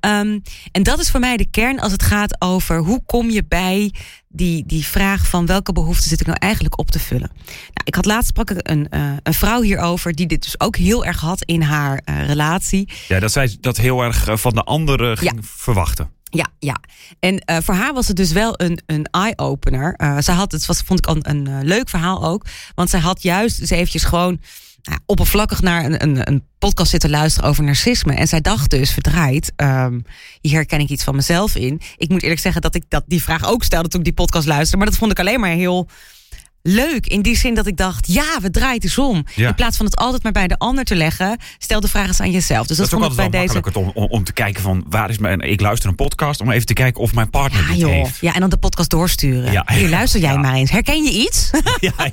Um, 0.01 0.43
en 0.73 0.83
dat 0.83 0.99
is 0.99 1.11
voor 1.11 1.21
mij 1.21 1.37
de 1.37 1.51
kern 1.51 1.81
als 1.81 1.93
het 1.93 2.03
gaat 2.03 2.41
over 2.41 2.79
hoe 2.79 3.03
kom 3.07 3.31
je 3.31 3.45
bij 3.49 3.93
die, 4.29 4.67
die 4.67 4.87
vraag 4.87 5.27
van 5.27 5.47
welke 5.47 5.73
behoeften 5.73 6.09
zit 6.09 6.21
ik 6.21 6.27
nou 6.27 6.39
eigenlijk 6.39 6.79
op 6.79 6.91
te 6.91 6.99
vullen. 6.99 7.31
Nou, 7.35 7.85
ik 7.85 7.95
had 7.95 8.05
laatst 8.05 8.29
sprak 8.29 8.51
ik 8.51 8.71
een, 8.71 8.87
uh, 8.91 9.13
een 9.23 9.35
vrouw 9.35 9.61
hierover 9.61 10.15
die 10.15 10.27
dit 10.27 10.43
dus 10.43 10.61
ook 10.61 10.77
heel 10.77 11.05
erg 11.05 11.21
had 11.21 11.43
in 11.45 11.63
haar 11.63 12.03
uh, 12.05 12.27
relatie. 12.27 12.89
Ja, 13.09 13.21
dat 13.21 13.33
zij 13.33 13.57
dat 13.61 13.77
heel 13.77 14.03
erg 14.03 14.29
eh, 14.29 14.37
van 14.37 14.55
de 14.55 14.63
anderen 14.63 15.19
ging 15.19 15.35
ja. 15.35 15.41
verwachten. 15.43 16.11
Ja, 16.31 16.47
ja. 16.59 16.77
En 17.21 17.43
uh, 17.51 17.57
voor 17.63 17.75
haar 17.75 17.95
was 17.95 18.09
het 18.09 18.17
dus 18.17 18.33
wel 18.33 18.55
een, 18.57 18.81
een 18.87 19.05
eye-opener. 19.11 19.95
Uh, 19.97 20.19
ze 20.19 20.33
had 20.33 20.53
het, 20.53 20.67
was, 20.67 20.81
vond 20.81 20.99
ik 20.99 21.07
een, 21.07 21.31
een 21.31 21.65
leuk 21.65 21.89
verhaal 21.89 22.25
ook. 22.25 22.45
Want 22.75 22.91
zij 22.91 23.01
had 23.01 23.23
juist 23.23 23.59
dus 23.59 23.71
eventjes 23.71 24.05
gewoon 24.05 24.41
nou, 24.83 24.99
oppervlakkig 25.07 25.63
naar 25.63 25.85
een, 25.85 26.03
een, 26.03 26.29
een, 26.29 26.47
podcast 26.59 26.91
zitten 26.91 27.11
luisteren 27.11 27.49
over 27.49 27.65
narcisme. 27.65 28.15
En 28.15 28.29
zij 28.29 28.41
dacht 28.41 28.71
dus 28.71 28.91
verdraaid, 28.91 29.53
um, 29.57 30.05
hier 30.41 30.53
herken 30.53 30.81
ik 30.81 30.89
iets 30.89 31.05
van 31.05 31.17
mezelf 31.17 31.57
in. 31.57 31.81
Ik 31.97 32.09
moet 32.09 32.23
eerlijk 32.23 32.41
zeggen 32.41 32.63
dat 32.63 32.75
ik 32.75 32.85
dat 32.89 33.05
die 33.07 33.23
vraag 33.23 33.49
ook 33.49 33.65
stelde 33.65 33.89
toen 33.89 33.99
ik 34.01 34.07
die 34.07 34.15
podcast 34.15 34.47
luisterde. 34.47 34.77
Maar 34.77 34.87
dat 34.87 34.99
vond 34.99 35.11
ik 35.11 35.19
alleen 35.19 35.41
maar 35.41 35.51
heel 35.51 35.89
leuk. 36.63 37.07
In 37.07 37.23
die 37.23 37.37
zin 37.37 37.55
dat 37.55 37.67
ik 37.67 37.77
dacht, 37.77 38.13
ja, 38.13 38.41
we 38.41 38.51
draaien 38.51 38.83
het 38.83 38.99
om. 38.99 39.25
In 39.37 39.55
plaats 39.55 39.77
van 39.77 39.87
het 39.87 39.97
altijd 39.97 40.23
maar 40.23 40.33
bij 40.33 40.49
de 40.49 40.59
ander 40.59 40.85
te 40.85 40.95
leggen, 40.95 41.39
stel 41.59 41.81
de 41.81 41.89
vraag 41.89 42.07
eens 42.07 42.21
aan 42.21 42.31
jezelf. 42.31 42.67
Dus 42.67 42.77
dat, 42.77 42.91
dat 42.91 42.99
is 43.01 43.05
ook 43.05 43.11
altijd 43.11 43.31
bij 43.31 43.41
deze... 43.47 43.79
om, 43.79 43.91
om, 43.95 44.07
om, 44.11 44.25
te 44.25 44.33
kijken 44.33 44.63
van 44.63 44.85
waar 44.89 45.11
is 45.11 45.19
mijn. 45.19 45.41
Ik 45.41 45.61
luister 45.61 45.89
een 45.89 45.95
podcast 45.95 46.41
om 46.41 46.51
even 46.51 46.67
te 46.67 46.73
kijken 46.73 47.03
of 47.03 47.15
mijn 47.15 47.31
partner 47.31 47.61
ja, 47.61 47.69
dit 47.69 47.79
joh. 47.79 47.91
heeft. 47.91 48.21
Ja, 48.21 48.35
en 48.35 48.41
dan 48.41 48.51
de 48.51 48.57
podcast 48.57 48.91
doorsturen. 48.91 49.53
Ja. 49.53 49.65
Hier 49.67 49.89
luister 49.89 50.21
jij 50.21 50.37
maar 50.37 50.55
eens. 50.55 50.71
Herken 50.71 51.03
je 51.03 51.11
iets? 51.11 51.51
Ja, 51.81 51.93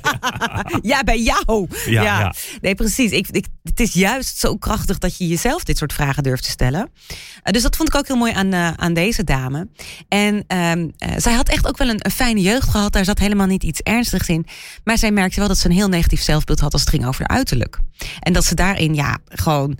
ja. 0.82 1.02
bij 1.04 1.20
jou. 1.22 1.68
Ja, 1.86 2.34
Nee, 2.60 2.74
precies. 2.74 3.10
Ik, 3.10 3.28
ik, 3.30 3.46
het 3.62 3.80
is 3.80 3.92
juist 3.92 4.38
zo 4.38 4.56
krachtig 4.56 4.98
dat 4.98 5.18
je 5.18 5.26
jezelf 5.26 5.64
dit 5.64 5.78
soort 5.78 5.92
vragen 5.92 6.22
durft 6.22 6.42
te 6.42 6.50
stellen. 6.50 6.90
Uh, 6.90 7.52
dus 7.52 7.62
dat 7.62 7.76
vond 7.76 7.88
ik 7.88 7.94
ook 7.94 8.06
heel 8.06 8.16
mooi 8.16 8.32
aan, 8.32 8.54
uh, 8.54 8.70
aan 8.70 8.94
deze 8.94 9.24
dame. 9.24 9.68
En 10.08 10.34
um, 10.34 10.92
uh, 11.06 11.14
zij 11.16 11.32
had 11.32 11.48
echt 11.48 11.66
ook 11.66 11.76
wel 11.76 11.88
een, 11.88 11.98
een 11.98 12.10
fijne 12.10 12.40
jeugd 12.40 12.68
gehad. 12.68 12.92
Daar 12.92 13.04
zat 13.04 13.18
helemaal 13.18 13.46
niet 13.46 13.62
iets 13.62 13.80
ernstigs 13.80 14.28
in. 14.28 14.35
Maar 14.84 14.98
zij 14.98 15.10
merkte 15.10 15.38
wel 15.38 15.48
dat 15.48 15.58
ze 15.58 15.66
een 15.66 15.74
heel 15.74 15.88
negatief 15.88 16.22
zelfbeeld 16.22 16.60
had 16.60 16.72
als 16.72 16.80
het 16.80 16.90
ging 16.90 17.06
over 17.06 17.24
haar 17.26 17.36
uiterlijk. 17.36 17.78
En 18.20 18.32
dat 18.32 18.44
ze 18.44 18.54
daarin 18.54 18.94
ja, 18.94 19.18
gewoon 19.28 19.78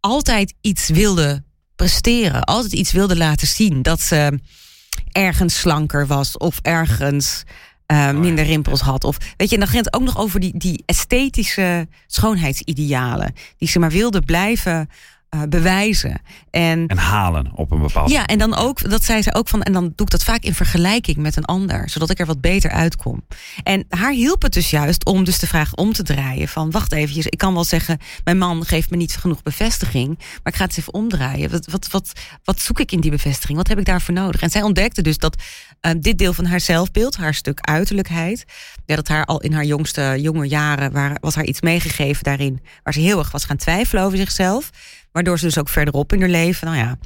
altijd 0.00 0.54
iets 0.60 0.88
wilde 0.88 1.42
presteren. 1.76 2.44
Altijd 2.44 2.72
iets 2.72 2.92
wilde 2.92 3.16
laten 3.16 3.46
zien. 3.46 3.82
Dat 3.82 4.00
ze 4.00 4.40
ergens 5.12 5.58
slanker 5.58 6.06
was 6.06 6.36
of 6.36 6.58
ergens 6.62 7.42
uh, 7.86 8.10
minder 8.10 8.44
rimpels 8.44 8.80
had. 8.80 9.04
Of, 9.04 9.16
weet 9.36 9.48
je, 9.48 9.54
en 9.54 9.60
dan 9.60 9.70
ging 9.70 9.84
het 9.84 9.94
ook 9.94 10.02
nog 10.02 10.18
over 10.18 10.40
die, 10.40 10.58
die 10.58 10.82
esthetische 10.86 11.88
schoonheidsidealen. 12.06 13.34
Die 13.56 13.68
ze 13.68 13.78
maar 13.78 13.90
wilde 13.90 14.20
blijven 14.20 14.88
uh, 15.34 15.42
bewijzen. 15.48 16.20
En, 16.50 16.86
en 16.86 16.98
halen 16.98 17.50
op 17.54 17.70
een 17.70 17.80
bepaalde 17.80 18.12
Ja, 18.12 18.26
en 18.26 18.38
dan 18.38 18.54
ook, 18.54 18.90
dat 18.90 19.04
zei 19.04 19.22
ze 19.22 19.34
ook 19.34 19.48
van, 19.48 19.62
en 19.62 19.72
dan 19.72 19.82
doe 19.82 20.06
ik 20.06 20.10
dat 20.10 20.24
vaak 20.24 20.42
in 20.42 20.54
vergelijking 20.54 21.16
met 21.16 21.36
een 21.36 21.44
ander, 21.44 21.90
zodat 21.90 22.10
ik 22.10 22.18
er 22.18 22.26
wat 22.26 22.40
beter 22.40 22.70
uitkom. 22.70 23.24
En 23.62 23.84
haar 23.88 24.12
hielp 24.12 24.42
het 24.42 24.52
dus 24.52 24.70
juist 24.70 25.04
om 25.04 25.24
dus 25.24 25.38
de 25.38 25.46
vraag 25.46 25.74
om 25.74 25.92
te 25.92 26.02
draaien 26.02 26.48
van, 26.48 26.70
wacht 26.70 26.92
even, 26.92 27.32
ik 27.32 27.38
kan 27.38 27.54
wel 27.54 27.64
zeggen, 27.64 27.98
mijn 28.24 28.38
man 28.38 28.64
geeft 28.64 28.90
me 28.90 28.96
niet 28.96 29.16
genoeg 29.16 29.42
bevestiging, 29.42 30.18
maar 30.18 30.52
ik 30.52 30.54
ga 30.54 30.64
het 30.64 30.70
eens 30.70 30.78
even 30.78 30.94
omdraaien. 30.94 31.50
Wat, 31.50 31.66
wat, 31.66 31.90
wat, 31.90 32.12
wat 32.44 32.60
zoek 32.60 32.80
ik 32.80 32.92
in 32.92 33.00
die 33.00 33.10
bevestiging? 33.10 33.58
Wat 33.58 33.68
heb 33.68 33.78
ik 33.78 33.84
daarvoor 33.84 34.14
nodig? 34.14 34.42
En 34.42 34.50
zij 34.50 34.62
ontdekte 34.62 35.02
dus 35.02 35.18
dat 35.18 35.36
uh, 35.80 35.92
dit 35.98 36.18
deel 36.18 36.32
van 36.32 36.44
haar 36.44 36.60
zelfbeeld, 36.60 37.16
haar 37.16 37.34
stuk 37.34 37.60
uiterlijkheid, 37.60 38.44
ja, 38.86 38.96
dat 38.96 39.08
haar 39.08 39.24
al 39.24 39.40
in 39.40 39.52
haar 39.52 39.64
jongste 39.64 40.16
jonge 40.20 40.48
jaren 40.48 40.92
waar, 40.92 41.16
was 41.20 41.34
haar 41.34 41.44
iets 41.44 41.60
meegegeven 41.60 42.24
daarin, 42.24 42.60
waar 42.82 42.92
ze 42.92 43.00
heel 43.00 43.18
erg 43.18 43.30
was 43.30 43.44
gaan 43.44 43.56
twijfelen 43.56 44.04
over 44.04 44.18
zichzelf. 44.18 44.70
Waardoor 45.12 45.38
ze 45.38 45.44
dus 45.44 45.58
ook 45.58 45.68
verderop 45.68 46.12
in 46.12 46.20
haar 46.20 46.28
leven, 46.28 46.66
nou 46.66 46.78
ja, 46.78 46.98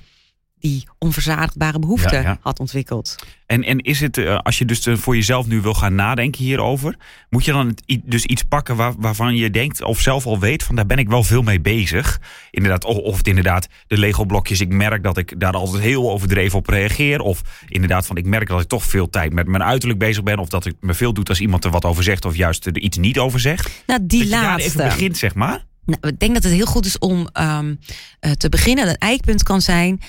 die 0.59 0.89
onverzadigbare 0.99 1.79
behoefte 1.79 2.15
Ja, 2.15 2.21
ja. 2.21 2.39
had 2.41 2.61
ontwikkeld. 2.61 3.17
En, 3.47 3.65
en 3.65 3.79
is 3.79 4.01
het, 4.01 4.19
eh, 4.19 4.39
als 4.43 4.59
je 4.59 4.65
dus 4.65 4.87
eh, 4.87 4.97
voor 4.97 5.15
jezelf 5.15 5.47
nu 5.47 5.61
wil 5.61 5.75
gaan 5.75 5.95
nadenken 5.95 6.45
hierover, 6.45 6.97
moet 7.31 7.45
je 7.45 7.53
dan 7.53 7.77
dus 8.05 8.25
iets 8.25 8.43
pakken 8.43 8.77
waar, 8.77 8.93
waarvan 8.99 9.37
je 9.37 9.51
denkt 9.51 9.83
of 9.83 10.01
zelf 10.01 10.27
al 10.27 10.39
weet 10.39 10.63
van 10.63 10.75
daar 10.77 10.87
ben 10.87 10.99
ik 10.99 11.09
wel 11.09 11.23
veel 11.23 11.43
mee 11.43 11.61
bezig. 11.61 12.21
Inderdaad, 12.51 12.85
of, 12.85 12.97
of 12.97 13.17
het 13.17 13.29
inderdaad 13.29 13.69
de 13.87 13.99
Lego 13.99 14.25
blokjes, 14.25 14.61
ik 14.61 14.69
merk 14.69 15.03
dat 15.03 15.17
ik 15.17 15.41
daar 15.41 15.53
altijd 15.53 15.83
heel 15.83 16.11
overdreven 16.11 16.59
op 16.59 16.69
reageer. 16.69 17.21
Of 17.21 17.43
inderdaad 17.69 18.07
van 18.07 18.17
ik 18.17 18.27
merk 18.27 18.49
dat 18.49 18.61
ik 18.61 18.69
toch 18.69 18.85
veel 18.85 19.11
tijd 19.11 19.33
met 19.33 19.47
mijn 19.47 19.63
uiterlijk 19.63 19.99
bezig 19.99 20.23
ben. 20.23 20.39
Of 20.39 20.49
dat 20.49 20.65
het 20.65 20.77
me 20.81 20.95
veel 20.95 21.13
doet 21.13 21.29
als 21.29 21.41
iemand 21.41 21.65
er 21.65 21.71
wat 21.71 21.85
over 21.85 22.03
zegt 22.03 22.25
of 22.25 22.37
juist 22.37 22.67
er 22.67 22.79
iets 22.79 22.99
niet 22.99 23.19
over 23.19 23.41
zegt. 23.41 23.83
Nou, 23.87 24.01
die 24.03 24.19
dat 24.19 24.29
je 24.29 24.35
daar 24.35 24.45
laatste. 24.45 24.69
even 24.69 24.85
begint, 24.85 25.17
zeg 25.17 25.35
maar. 25.35 25.65
Nou, 25.87 25.99
ik 26.01 26.19
denk 26.19 26.35
dat 26.35 26.43
het 26.43 26.53
heel 26.53 26.67
goed 26.67 26.87
is 26.87 26.99
om 26.99 27.29
ehm, 27.33 27.75
eh, 28.21 28.31
te 28.31 28.49
beginnen. 28.49 28.89
Een 28.89 28.99
eikpunt 28.99 29.43
kan 29.43 29.63
zijn. 29.63 30.01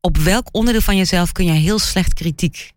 Op 0.00 0.16
welk 0.16 0.48
onderdeel 0.52 0.80
van 0.80 0.96
jezelf 0.96 1.32
kun 1.32 1.44
je 1.44 1.52
heel 1.52 1.78
slecht 1.78 2.14
kritiek 2.14 2.72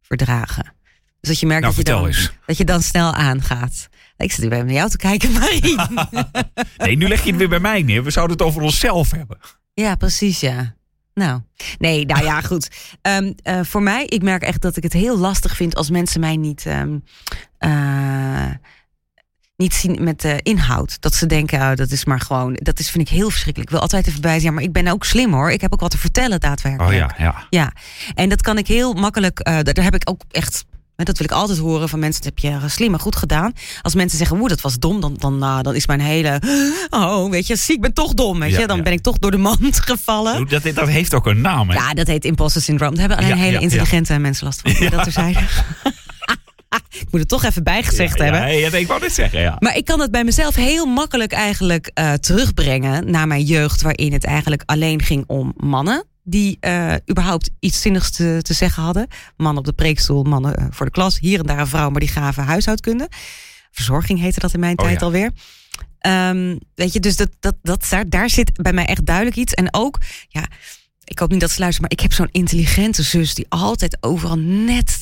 verdragen? 0.00 0.74
Dus 1.20 1.30
dat 1.30 1.40
je 1.40 1.46
merkt 1.46 1.62
Nou, 1.62 1.74
dat, 1.76 1.86
je 1.86 1.92
dan, 1.92 2.06
eens. 2.06 2.32
dat 2.46 2.56
je 2.56 2.64
dan 2.64 2.82
snel 2.82 3.14
aangaat. 3.14 3.88
Ik 4.16 4.32
zit 4.32 4.42
nu 4.42 4.48
bij 4.48 4.62
naar 4.62 4.72
jou 4.72 4.90
te 4.90 4.96
kijken, 4.96 5.32
Marie. 5.32 5.76
Nee, 6.76 6.96
nu 6.96 7.08
leg 7.08 7.22
je 7.22 7.28
het 7.28 7.38
weer 7.38 7.48
bij 7.48 7.60
mij 7.60 7.82
neer. 7.82 8.04
We 8.04 8.10
zouden 8.10 8.36
het 8.36 8.46
over 8.46 8.62
onszelf 8.62 9.10
hebben. 9.10 9.38
Ja, 9.74 9.94
precies, 9.94 10.40
ja. 10.40 10.74
Nou, 11.14 11.40
nee, 11.78 12.06
nou 12.06 12.24
ja, 12.24 12.40
goed. 12.40 12.68
Ehm, 13.02 13.32
eh, 13.42 13.60
voor 13.62 13.82
mij, 13.82 14.04
ik 14.06 14.22
merk 14.22 14.42
echt 14.42 14.60
dat 14.62 14.76
ik 14.76 14.82
het 14.82 14.92
heel 14.92 15.18
lastig 15.18 15.56
vind 15.56 15.74
als 15.74 15.90
mensen 15.90 16.20
mij 16.20 16.36
niet, 16.36 16.66
ehm, 16.66 16.98
eh, 17.58 18.50
niet 19.56 19.74
zien 19.74 19.98
met 20.04 20.20
de 20.20 20.38
inhoud. 20.42 20.96
Dat 21.00 21.14
ze 21.14 21.26
denken, 21.26 21.60
oh, 21.60 21.74
dat 21.74 21.90
is 21.90 22.04
maar 22.04 22.20
gewoon, 22.20 22.52
dat 22.54 22.78
is, 22.78 22.90
vind 22.90 23.08
ik 23.08 23.14
heel 23.14 23.30
verschrikkelijk. 23.30 23.70
Ik 23.70 23.74
wil 23.76 23.82
altijd 23.84 24.06
even 24.06 24.20
bij 24.20 24.30
zijn, 24.32 24.42
ja, 24.42 24.50
maar 24.52 24.62
ik 24.62 24.72
ben 24.72 24.88
ook 24.88 25.04
slim 25.04 25.32
hoor. 25.32 25.50
Ik 25.50 25.60
heb 25.60 25.72
ook 25.72 25.80
wat 25.80 25.90
te 25.90 25.98
vertellen 25.98 26.40
daadwerkelijk. 26.40 26.90
Oh 26.92 26.96
ja, 26.98 27.14
ja. 27.18 27.46
Ja, 27.50 27.72
en 28.14 28.28
dat 28.28 28.42
kan 28.42 28.58
ik 28.58 28.66
heel 28.66 28.92
makkelijk, 28.92 29.38
eh, 29.38 29.58
daar 29.62 29.84
heb 29.84 29.94
ik 29.94 30.10
ook 30.10 30.22
echt. 30.30 30.64
Dat 30.96 31.18
wil 31.18 31.26
ik 31.26 31.32
altijd 31.32 31.58
horen 31.58 31.88
van 31.88 31.98
mensen. 31.98 32.22
Dat 32.22 32.32
heb 32.34 32.52
je 32.62 32.68
slim 32.68 32.92
en 32.92 33.00
goed 33.00 33.16
gedaan. 33.16 33.52
Als 33.82 33.94
mensen 33.94 34.18
zeggen, 34.18 34.38
oeh, 34.38 34.48
dat 34.48 34.60
was 34.60 34.78
dom. 34.78 35.00
Dan, 35.00 35.14
dan, 35.18 35.38
nou, 35.38 35.62
dan 35.62 35.74
is 35.74 35.86
mijn 35.86 36.00
hele. 36.00 36.40
Oh, 36.90 37.30
weet 37.30 37.46
je, 37.46 37.56
zie, 37.56 37.74
ik 37.74 37.80
ben 37.80 37.92
toch 37.92 38.14
dom. 38.14 38.38
Weet 38.40 38.50
Ja, 38.50 38.60
je, 38.60 38.66
dan 38.66 38.76
ja. 38.76 38.82
ben 38.82 38.92
ik 38.92 39.00
toch 39.00 39.18
door 39.18 39.30
de 39.30 39.36
mand 39.36 39.80
gevallen. 39.90 40.48
Dat, 40.48 40.62
dat 40.74 40.88
heeft 40.88 41.14
ook 41.14 41.26
een 41.26 41.40
naam. 41.40 41.68
Hè? 41.70 41.74
Ja, 41.74 41.94
dat 41.94 42.06
heet 42.06 42.24
imposter 42.24 42.62
syndrome. 42.62 42.96
Daar 42.96 43.08
hebben 43.08 43.24
alleen 43.24 43.36
Ja, 43.38 43.42
hele 43.42 43.58
intelligente 43.58 44.18
mensen 44.18 44.44
last 44.44 44.60
van. 44.60 44.88
Dat 44.96 45.06
er 45.06 45.12
zijn. 45.12 45.36
moet 47.12 47.20
het 47.20 47.28
toch 47.28 47.44
even 47.44 47.62
bijgezegd 47.62 48.18
ja, 48.18 48.24
hebben. 48.24 48.58
Ja, 48.58 48.72
ik 48.72 48.86
wou 48.86 49.00
dit 49.00 49.12
zeggen, 49.12 49.40
ja. 49.40 49.56
Maar 49.58 49.76
ik 49.76 49.84
kan 49.84 50.00
het 50.00 50.10
bij 50.10 50.24
mezelf 50.24 50.54
heel 50.54 50.86
makkelijk 50.86 51.32
eigenlijk 51.32 51.90
eh, 51.94 52.12
terugbrengen 52.12 53.10
naar 53.10 53.26
mijn 53.26 53.42
jeugd, 53.42 53.82
waarin 53.82 54.12
het 54.12 54.24
eigenlijk 54.24 54.62
alleen 54.66 55.02
ging 55.02 55.24
om 55.26 55.52
mannen. 55.56 56.04
Die 56.24 56.56
eh, 56.60 56.94
überhaupt 57.10 57.50
iets 57.60 57.80
zinnigs 57.80 58.10
te, 58.10 58.38
te 58.42 58.54
zeggen 58.54 58.82
hadden. 58.82 59.06
Mannen 59.36 59.58
op 59.58 59.64
de 59.64 59.72
preekstoel, 59.72 60.22
mannen 60.22 60.56
eh, 60.56 60.66
voor 60.70 60.86
de 60.86 60.92
klas. 60.92 61.18
Hier 61.18 61.38
en 61.38 61.46
daar 61.46 61.58
een 61.58 61.66
vrouw, 61.66 61.90
maar 61.90 62.00
die 62.00 62.08
gaven 62.08 62.44
huishoudkunde. 62.44 63.08
Verzorging 63.70 64.20
heette 64.20 64.40
dat 64.40 64.54
in 64.54 64.60
mijn 64.60 64.78
Oh, 64.78 64.84
tijd 64.84 65.00
ja. 65.00 65.06
alweer. 65.06 65.30
Ehm, 65.98 66.56
weet 66.74 66.92
je, 66.92 67.00
dus 67.00 67.16
dat, 67.16 67.28
dat, 67.40 67.54
dat, 67.62 67.86
daar, 67.90 68.08
daar 68.08 68.30
zit 68.30 68.62
bij 68.62 68.72
mij 68.72 68.84
echt 68.86 69.06
duidelijk 69.06 69.36
iets. 69.36 69.54
En 69.54 69.74
ook, 69.74 69.98
ja, 70.28 70.44
ik 71.04 71.18
hoop 71.18 71.30
niet 71.30 71.40
dat 71.40 71.50
ze 71.50 71.60
luisteren, 71.60 71.88
maar 71.88 71.98
ik 71.98 72.02
heb 72.10 72.12
zo'n 72.12 72.40
intelligente 72.42 73.02
zus 73.02 73.34
die 73.34 73.46
altijd 73.48 73.96
overal 74.00 74.38
net 74.38 75.01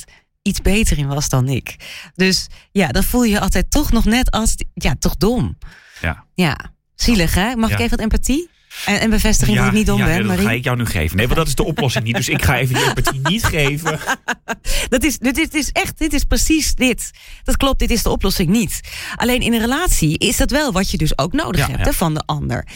iets 0.50 0.60
beter 0.60 0.98
in 0.98 1.06
was 1.06 1.28
dan 1.28 1.48
ik. 1.48 1.76
Dus 2.14 2.46
ja, 2.72 2.88
dan 2.88 3.02
voel 3.02 3.24
je 3.24 3.30
je 3.30 3.40
altijd 3.40 3.70
toch 3.70 3.92
nog 3.92 4.04
net 4.04 4.30
als, 4.30 4.54
ja, 4.74 4.94
toch 4.98 5.16
dom. 5.16 5.58
Ja. 6.00 6.24
Ja, 6.34 6.58
zielig 6.94 7.34
hè? 7.34 7.56
Mag 7.56 7.70
ik 7.70 7.78
even 7.78 7.90
wat 7.90 8.00
empathie? 8.00 8.48
En, 8.84 9.00
en 9.00 9.10
bevestiging 9.10 9.56
dat 9.56 9.66
ik 9.66 9.72
niet 9.72 9.86
dom 9.86 9.98
ja, 9.98 10.04
ben, 10.04 10.16
dat 10.16 10.26
Marie? 10.26 10.44
ga 10.44 10.52
ik 10.52 10.64
jou 10.64 10.76
nu 10.76 10.86
geven. 10.86 11.16
Nee, 11.16 11.26
want 11.26 11.38
dat 11.38 11.46
is 11.46 11.54
de 11.54 11.64
oplossing 11.64 12.04
niet. 12.04 12.16
Dus 12.16 12.28
ik 12.28 12.42
ga 12.42 12.58
even 12.58 12.74
die 12.74 12.84
empathie 12.84 13.20
niet 13.22 13.44
geven. 13.44 13.98
Dat 14.88 15.04
is, 15.04 15.18
dit, 15.18 15.34
dit 15.34 15.54
is 15.54 15.72
echt, 15.72 15.98
dit 15.98 16.12
is 16.12 16.24
precies 16.24 16.74
dit. 16.74 17.10
Dat 17.44 17.56
klopt, 17.56 17.78
dit 17.78 17.90
is 17.90 18.02
de 18.02 18.10
oplossing 18.10 18.48
niet. 18.48 18.80
Alleen 19.16 19.40
in 19.40 19.52
een 19.52 19.60
relatie 19.60 20.18
is 20.18 20.36
dat 20.36 20.50
wel 20.50 20.72
wat 20.72 20.90
je 20.90 20.96
dus 20.96 21.18
ook 21.18 21.32
nodig 21.32 21.66
hebt 21.66 21.84
hè, 21.84 21.92
van 21.92 22.14
de 22.14 22.22
ander. 22.26 22.66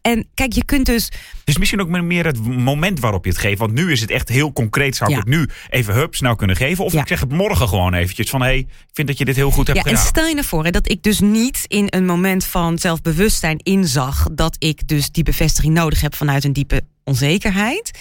En 0.00 0.28
kijk, 0.34 0.52
je 0.52 0.64
kunt 0.64 0.86
dus 0.86 1.08
Dus 1.44 1.58
misschien 1.58 1.80
ook 1.80 1.88
meer 1.88 2.26
het 2.26 2.46
moment 2.46 3.00
waarop 3.00 3.24
je 3.24 3.30
het 3.30 3.40
geeft. 3.40 3.58
Want 3.58 3.72
nu 3.72 3.92
is 3.92 4.00
het 4.00 4.10
echt 4.10 4.28
heel 4.28 4.52
concreet. 4.52 4.96
Zou 4.96 5.10
ik 5.10 5.16
Ja. 5.16 5.22
het 5.22 5.32
nu 5.32 5.48
even 5.70 5.94
hup 5.94 6.14
snel 6.14 6.36
kunnen 6.36 6.56
geven? 6.56 6.84
Of 6.84 6.92
Ja. 6.92 7.00
ik 7.00 7.08
zeg 7.08 7.20
het 7.20 7.32
morgen 7.32 7.68
gewoon 7.68 7.94
eventjes 7.94 8.30
van... 8.30 8.40
hé, 8.40 8.46
hey, 8.46 8.58
ik 8.58 8.66
vind 8.92 9.08
dat 9.08 9.18
je 9.18 9.24
dit 9.24 9.36
heel 9.36 9.50
goed 9.50 9.66
hebt 9.66 9.78
Ja, 9.78 9.84
en 9.84 9.90
gedaan. 9.90 10.06
stel 10.06 10.26
je 10.26 10.36
ervoor 10.36 10.64
hè, 10.64 10.70
dat 10.70 10.90
ik 10.90 11.02
dus 11.02 11.20
niet 11.20 11.64
in 11.66 11.86
een 11.90 12.06
moment 12.06 12.44
van 12.44 12.78
zelfbewustzijn 12.78 13.58
inzag 13.58 14.26
dat 14.32 14.56
ik 14.58 14.88
dus 14.88 15.10
die 15.10 15.24
bevestiging 15.24 15.74
nodig 15.74 16.00
heb 16.00 16.14
vanuit 16.14 16.44
een 16.44 16.52
diepe 16.52 16.82
onzekerheid. 17.04 17.98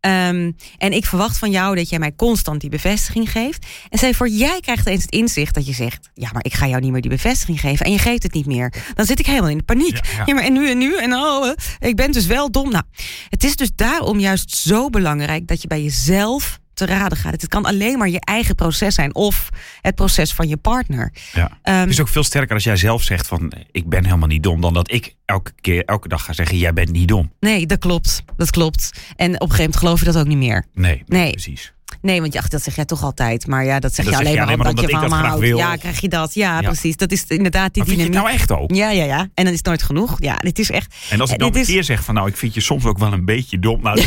Ehm, 0.00 0.52
en 0.78 0.92
ik 0.92 1.06
verwacht 1.06 1.38
van 1.38 1.50
jou 1.50 1.76
dat 1.76 1.88
jij 1.88 1.98
mij 1.98 2.14
constant 2.16 2.60
die 2.60 2.70
bevestiging 2.70 3.30
geeft. 3.30 3.66
En 3.88 4.06
je 4.06 4.14
voor, 4.14 4.28
jij 4.28 4.60
krijgt 4.60 4.86
eens 4.86 5.02
het 5.02 5.12
inzicht 5.12 5.54
dat 5.54 5.66
je 5.66 5.72
zegt: 5.72 6.10
Ja, 6.14 6.30
maar 6.32 6.44
ik 6.44 6.54
ga 6.54 6.66
jou 6.66 6.80
niet 6.80 6.92
meer 6.92 7.00
die 7.00 7.10
bevestiging 7.10 7.60
geven. 7.60 7.86
En 7.86 7.92
je 7.92 7.98
geeft 7.98 8.22
het 8.22 8.32
niet 8.32 8.46
meer. 8.46 8.72
Dan 8.94 9.06
zit 9.06 9.18
ik 9.18 9.26
helemaal 9.26 9.50
in 9.50 9.58
de 9.58 9.64
paniek. 9.64 9.94
Ja, 9.94 10.12
Ja, 10.16 10.22
ja. 10.26 10.34
maar 10.34 10.44
en 10.44 10.52
nu 10.52 10.70
en 10.70 10.78
nu? 10.78 10.96
En 10.96 11.14
oh, 11.14 11.48
eh, 11.48 11.88
ik 11.88 11.96
ben 11.96 12.12
dus 12.12 12.26
wel 12.26 12.50
dom. 12.50 12.70
Nou, 12.70 12.84
het 13.28 13.44
is 13.44 13.56
dus 13.56 13.70
daarom 13.74 14.20
juist 14.20 14.56
zo 14.56 14.88
belangrijk 14.88 15.46
dat 15.46 15.62
je 15.62 15.68
bij 15.68 15.82
jezelf 15.82 16.58
te 16.86 16.92
raden 16.92 17.18
gaat. 17.18 17.32
Het 17.32 17.48
kan 17.48 17.64
alleen 17.64 17.98
maar 17.98 18.08
je 18.08 18.20
eigen 18.20 18.54
proces 18.54 18.94
zijn 18.94 19.14
of 19.14 19.48
het 19.80 19.94
proces 19.94 20.32
van 20.34 20.48
je 20.48 20.56
partner. 20.56 21.12
Ja. 21.32 21.58
Ehm, 21.62 21.78
het 21.78 21.88
is 21.90 22.00
ook 22.00 22.08
veel 22.08 22.24
sterker 22.24 22.54
als 22.54 22.64
jij 22.64 22.76
zelf 22.76 23.02
zegt 23.02 23.26
van... 23.26 23.52
ik 23.70 23.88
ben 23.88 24.04
helemaal 24.04 24.28
niet 24.28 24.42
dom. 24.42 24.60
Dan 24.60 24.74
dat 24.74 24.92
ik 24.92 25.14
elke 25.24 25.52
keer, 25.60 25.84
elke 25.84 26.08
dag 26.08 26.24
ga 26.24 26.32
zeggen... 26.32 26.58
jij 26.58 26.72
bent 26.72 26.90
niet 26.92 27.08
dom. 27.08 27.32
Nee, 27.40 27.66
dat 27.66 27.78
klopt. 27.78 28.22
Dat 28.36 28.50
klopt. 28.50 28.90
En 29.16 29.26
op 29.26 29.32
een 29.32 29.38
gegeven 29.40 29.56
moment 29.58 29.76
geloof 29.76 29.98
je 29.98 30.04
dat 30.04 30.16
ook 30.18 30.26
niet 30.26 30.38
meer. 30.38 30.64
Nee, 30.74 31.02
Nee. 31.06 31.30
precies. 31.30 31.72
Nee, 32.02 32.20
want 32.20 32.32
ja, 32.32 32.40
dat 32.48 32.62
zeg 32.62 32.76
jij 32.76 32.84
toch 32.84 33.02
altijd. 33.02 33.46
Maar 33.46 33.64
ja, 33.64 33.78
dat 33.80 33.94
zeg 33.94 34.04
Dat 34.04 34.14
je 34.14 34.20
zeg 34.20 34.20
alleen 34.20 34.30
je 34.40 34.46
maar 34.46 34.56
alleen 34.56 34.68
omdat 34.68 34.84
je 34.84 34.90
van 34.90 35.02
me 35.02 35.08
dat 35.08 35.18
houdt. 35.18 35.40
wil. 35.40 35.56
Ja, 35.58 35.76
krijg 35.76 36.00
je 36.00 36.08
dat. 36.08 36.34
Ja, 36.34 36.60
Ja. 36.60 36.66
precies. 36.68 36.96
Dat 36.96 37.12
is 37.12 37.24
inderdaad 37.28 37.74
die 37.74 37.82
Maar 37.82 37.92
vind 37.94 38.06
je 38.06 38.14
het 38.14 38.22
nou 38.22 38.34
echt 38.34 38.50
ook? 38.52 38.74
Ja, 38.74 38.90
ja, 38.90 39.04
ja. 39.04 39.18
En 39.20 39.44
dan 39.44 39.46
is 39.46 39.56
het 39.58 39.66
nooit 39.66 39.82
genoeg. 39.82 40.16
Ja, 40.18 40.34
dit 40.36 40.58
is 40.58 40.70
echt. 40.70 40.94
En 41.10 41.20
als 41.20 41.30
ik 41.30 41.36
Eh, 41.36 41.42
dan 41.46 41.54
een 41.54 41.60
is- 41.60 41.66
keer 41.66 41.84
zeg 41.84 42.04
van... 42.04 42.14
nou, 42.14 42.28
ik 42.28 42.36
vind 42.36 42.54
je 42.54 42.60
soms 42.60 42.84
ook 42.84 42.98
wel 42.98 43.12
een 43.12 43.24
beetje 43.24 43.58
dom. 43.58 43.82
Nou, 43.82 44.02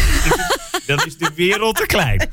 dan 0.85 0.97
is- 1.05 1.17
de 1.17 1.31
wereld 1.35 1.75
te 1.75 1.85
klein. 1.85 2.21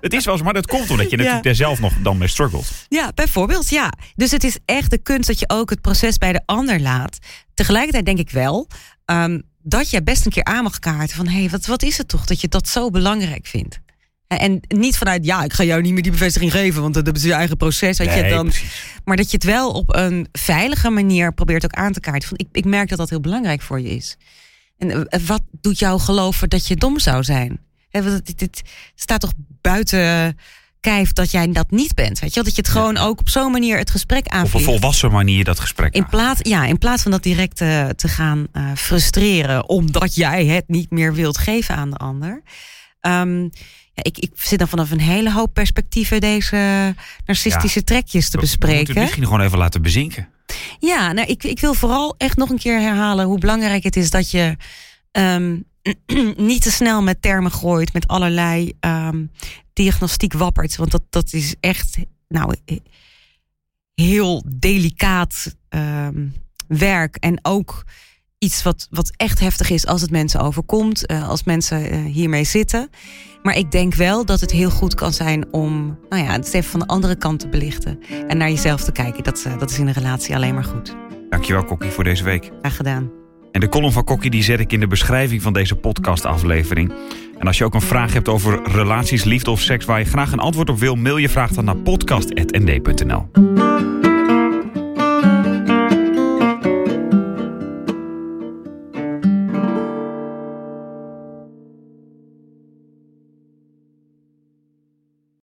Het 0.00 0.12
is 0.12 0.24
wel 0.24 0.36
zo, 0.36 0.44
maar 0.44 0.52
dat 0.54 0.66
komt 0.66 0.90
omdat 0.90 1.04
je 1.10 1.10
Ja. 1.10 1.16
natuurlijk 1.16 1.44
daar 1.44 1.54
zelf 1.54 1.80
nog 1.80 1.92
dan 2.02 2.18
mee 2.18 2.28
struggelt. 2.28 2.66
Ja, 2.88 3.12
bijvoorbeeld, 3.14 3.68
ja. 3.68 3.92
Dus 4.14 4.30
het 4.30 4.44
is 4.44 4.58
echt 4.64 4.90
de 4.90 4.98
kunst 4.98 5.26
dat 5.26 5.38
je 5.38 5.48
ook 5.48 5.70
het 5.70 5.80
proces 5.80 6.18
bij 6.18 6.32
de 6.32 6.42
ander 6.46 6.80
laat. 6.80 7.18
Tegelijkertijd 7.54 8.06
denk 8.06 8.18
ik 8.18 8.30
wel 8.30 8.68
ehm, 9.04 9.40
dat 9.62 9.90
jij 9.90 10.02
best 10.02 10.24
een 10.24 10.32
keer 10.32 10.44
aan 10.44 10.62
mag 10.62 10.78
kaarten 10.78 11.16
van... 11.16 11.26
hé, 11.28 11.38
hey, 11.40 11.50
wat, 11.50 11.66
wat 11.66 11.82
is 11.82 11.98
het 11.98 12.08
toch 12.08 12.24
dat 12.24 12.40
je 12.40 12.48
dat 12.48 12.68
zo 12.68 12.90
belangrijk 12.90 13.46
vindt? 13.46 13.80
En 14.26 14.60
niet 14.68 14.96
vanuit, 14.96 15.24
ja, 15.24 15.44
ik 15.44 15.52
ga 15.52 15.64
jou 15.64 15.82
niet 15.82 15.92
meer 15.92 16.02
die 16.02 16.12
bevestiging 16.12 16.52
geven... 16.52 16.82
want 16.82 16.94
dat 16.94 17.16
is 17.16 17.22
je 17.22 17.32
eigen 17.32 17.56
proces. 17.56 17.96
Je, 17.96 18.26
dan, 18.28 18.46
precies. 18.46 19.00
maar 19.04 19.16
dat 19.16 19.30
je 19.30 19.36
het 19.36 19.46
wel 19.46 19.70
op 19.70 19.94
een 19.94 20.28
veilige 20.32 20.90
manier 20.90 21.34
probeert 21.34 21.64
ook 21.64 21.74
aan 21.74 21.92
te 21.92 22.00
kaarten. 22.00 22.28
Van, 22.28 22.38
ik, 22.38 22.48
ik 22.52 22.64
merk 22.64 22.88
dat 22.88 22.98
dat 22.98 23.10
heel 23.10 23.20
belangrijk 23.20 23.62
voor 23.62 23.80
je 23.80 23.88
is. 23.88 24.16
En 24.78 25.08
eh, 25.08 25.20
wat 25.26 25.42
doet 25.60 25.78
jou 25.78 26.00
geloven 26.00 26.48
dat 26.48 26.66
je 26.66 26.76
dom 26.76 26.98
zou 26.98 27.22
zijn? 27.22 27.60
Hè, 27.88 28.02
want 28.02 28.26
dit, 28.26 28.38
dit 28.38 28.62
staat 28.94 29.20
toch 29.20 29.32
buiten 29.60 30.36
kijf 30.80 31.12
dat 31.12 31.30
jij 31.30 31.52
dat 31.52 31.70
niet 31.70 31.94
bent. 31.94 32.18
Weet 32.18 32.28
je? 32.28 32.34
wel? 32.34 32.44
Dat 32.44 32.54
je 32.54 32.62
het 32.62 32.70
gewoon 32.70 32.96
ook 32.96 33.20
op 33.20 33.28
zo'n 33.28 33.52
manier 33.52 33.78
het 33.78 33.90
gesprek 33.90 34.26
Op 34.26 34.54
een 34.54 34.60
volwassen 34.60 35.10
manier 35.10 35.44
dat 35.44 35.60
gesprek 35.60 35.94
In 35.94 36.06
plaats, 36.06 36.40
ja, 36.42 36.64
in 36.64 36.78
plaats 36.78 37.02
van 37.02 37.10
dat 37.10 37.22
direct 37.22 37.60
eh, 37.60 37.88
te 37.88 38.08
gaan 38.08 38.46
eh, 38.52 38.70
frustreren, 38.74 39.68
omdat 39.68 40.14
jij 40.14 40.46
het 40.46 40.64
niet 40.68 40.90
meer 40.90 41.14
wilt 41.14 41.38
geven 41.38 41.76
aan 41.76 41.90
de 41.90 41.96
ander. 41.96 42.42
Ja, 43.00 43.50
ik, 43.94 44.18
ik 44.18 44.30
zit 44.34 44.58
dan 44.58 44.68
vanaf 44.68 44.90
een 44.90 45.00
hele 45.00 45.32
hoop 45.32 45.54
perspectieven 45.54 46.20
deze 46.20 46.94
narcistische 47.26 47.84
trekjes 47.84 48.30
te 48.30 48.36
We 48.36 48.38
moeten 48.38 48.58
bespreken. 48.58 48.92
het 48.92 49.02
misschien 49.02 49.24
gewoon 49.24 49.40
even 49.40 49.58
laten 49.58 49.82
bezinken. 49.82 50.28
Ja, 50.78 51.12
nou, 51.12 51.28
ik, 51.28 51.44
ik 51.44 51.60
wil 51.60 51.74
vooral 51.74 52.14
echt 52.16 52.36
nog 52.36 52.50
een 52.50 52.58
keer 52.58 52.80
herhalen 52.80 53.26
hoe 53.26 53.38
belangrijk 53.38 53.82
het 53.82 53.96
is 53.96 54.10
dat 54.10 54.30
je 54.30 54.56
ehm, 55.10 55.56
niet 56.36 56.62
te 56.62 56.70
snel 56.70 57.02
met 57.02 57.22
termen 57.22 57.52
gooit, 57.52 57.92
met 57.92 58.08
allerlei 58.08 58.72
ehm, 58.80 59.24
diagnostiek 59.72 60.32
wappert. 60.32 60.76
Want 60.76 60.90
dat, 60.90 61.02
dat 61.10 61.32
is 61.32 61.54
echt 61.60 61.96
nou, 62.28 62.54
heel 63.94 64.44
delicaat 64.56 65.56
ehm, 65.68 66.26
werk. 66.66 67.16
En 67.16 67.38
ook 67.42 67.84
iets 68.44 68.62
wat, 68.62 68.86
wat 68.90 69.12
echt 69.16 69.40
heftig 69.40 69.70
is 69.70 69.86
als 69.86 70.00
het 70.00 70.10
mensen 70.10 70.40
overkomt, 70.40 71.10
uh, 71.10 71.28
als 71.28 71.44
mensen 71.44 71.94
uh, 71.94 72.12
hiermee 72.12 72.44
zitten. 72.44 72.90
Maar 73.42 73.56
ik 73.56 73.70
denk 73.70 73.94
wel 73.94 74.24
dat 74.24 74.40
het 74.40 74.50
heel 74.50 74.70
goed 74.70 74.94
kan 74.94 75.12
zijn 75.12 75.52
om 75.52 75.98
nou 76.08 76.22
ja, 76.22 76.30
het 76.30 76.54
even 76.54 76.70
van 76.70 76.80
de 76.80 76.86
andere 76.86 77.16
kant 77.16 77.40
te 77.40 77.48
belichten. 77.48 77.98
En 78.28 78.36
naar 78.36 78.48
jezelf 78.48 78.84
te 78.84 78.92
kijken. 78.92 79.24
Dat, 79.24 79.44
uh, 79.46 79.58
dat 79.58 79.70
is 79.70 79.78
in 79.78 79.86
een 79.86 79.92
relatie 79.92 80.34
alleen 80.34 80.54
maar 80.54 80.64
goed. 80.64 80.94
Dankjewel, 81.30 81.64
Kokkie, 81.64 81.90
voor 81.90 82.04
deze 82.04 82.24
week. 82.24 82.50
Graag 82.60 82.76
gedaan. 82.76 83.10
En 83.52 83.60
de 83.60 83.68
column 83.68 83.92
van 83.92 84.04
Kokkie 84.04 84.30
die 84.30 84.42
zet 84.42 84.60
ik 84.60 84.72
in 84.72 84.80
de 84.80 84.86
beschrijving 84.86 85.42
van 85.42 85.52
deze 85.52 85.76
podcastaflevering. 85.76 86.92
En 87.38 87.46
als 87.46 87.58
je 87.58 87.64
ook 87.64 87.74
een 87.74 87.80
vraag 87.80 88.12
hebt 88.12 88.28
over 88.28 88.62
relaties, 88.62 89.24
liefde 89.24 89.50
of 89.50 89.60
seks 89.60 89.84
waar 89.84 89.98
je 89.98 90.04
graag 90.04 90.32
een 90.32 90.38
antwoord 90.38 90.70
op 90.70 90.78
wil, 90.78 90.94
mail 90.94 91.16
je 91.16 91.28
vraag 91.28 91.50
dan 91.50 91.64
naar 91.64 91.76
podcast.nd.nl. 91.76 93.53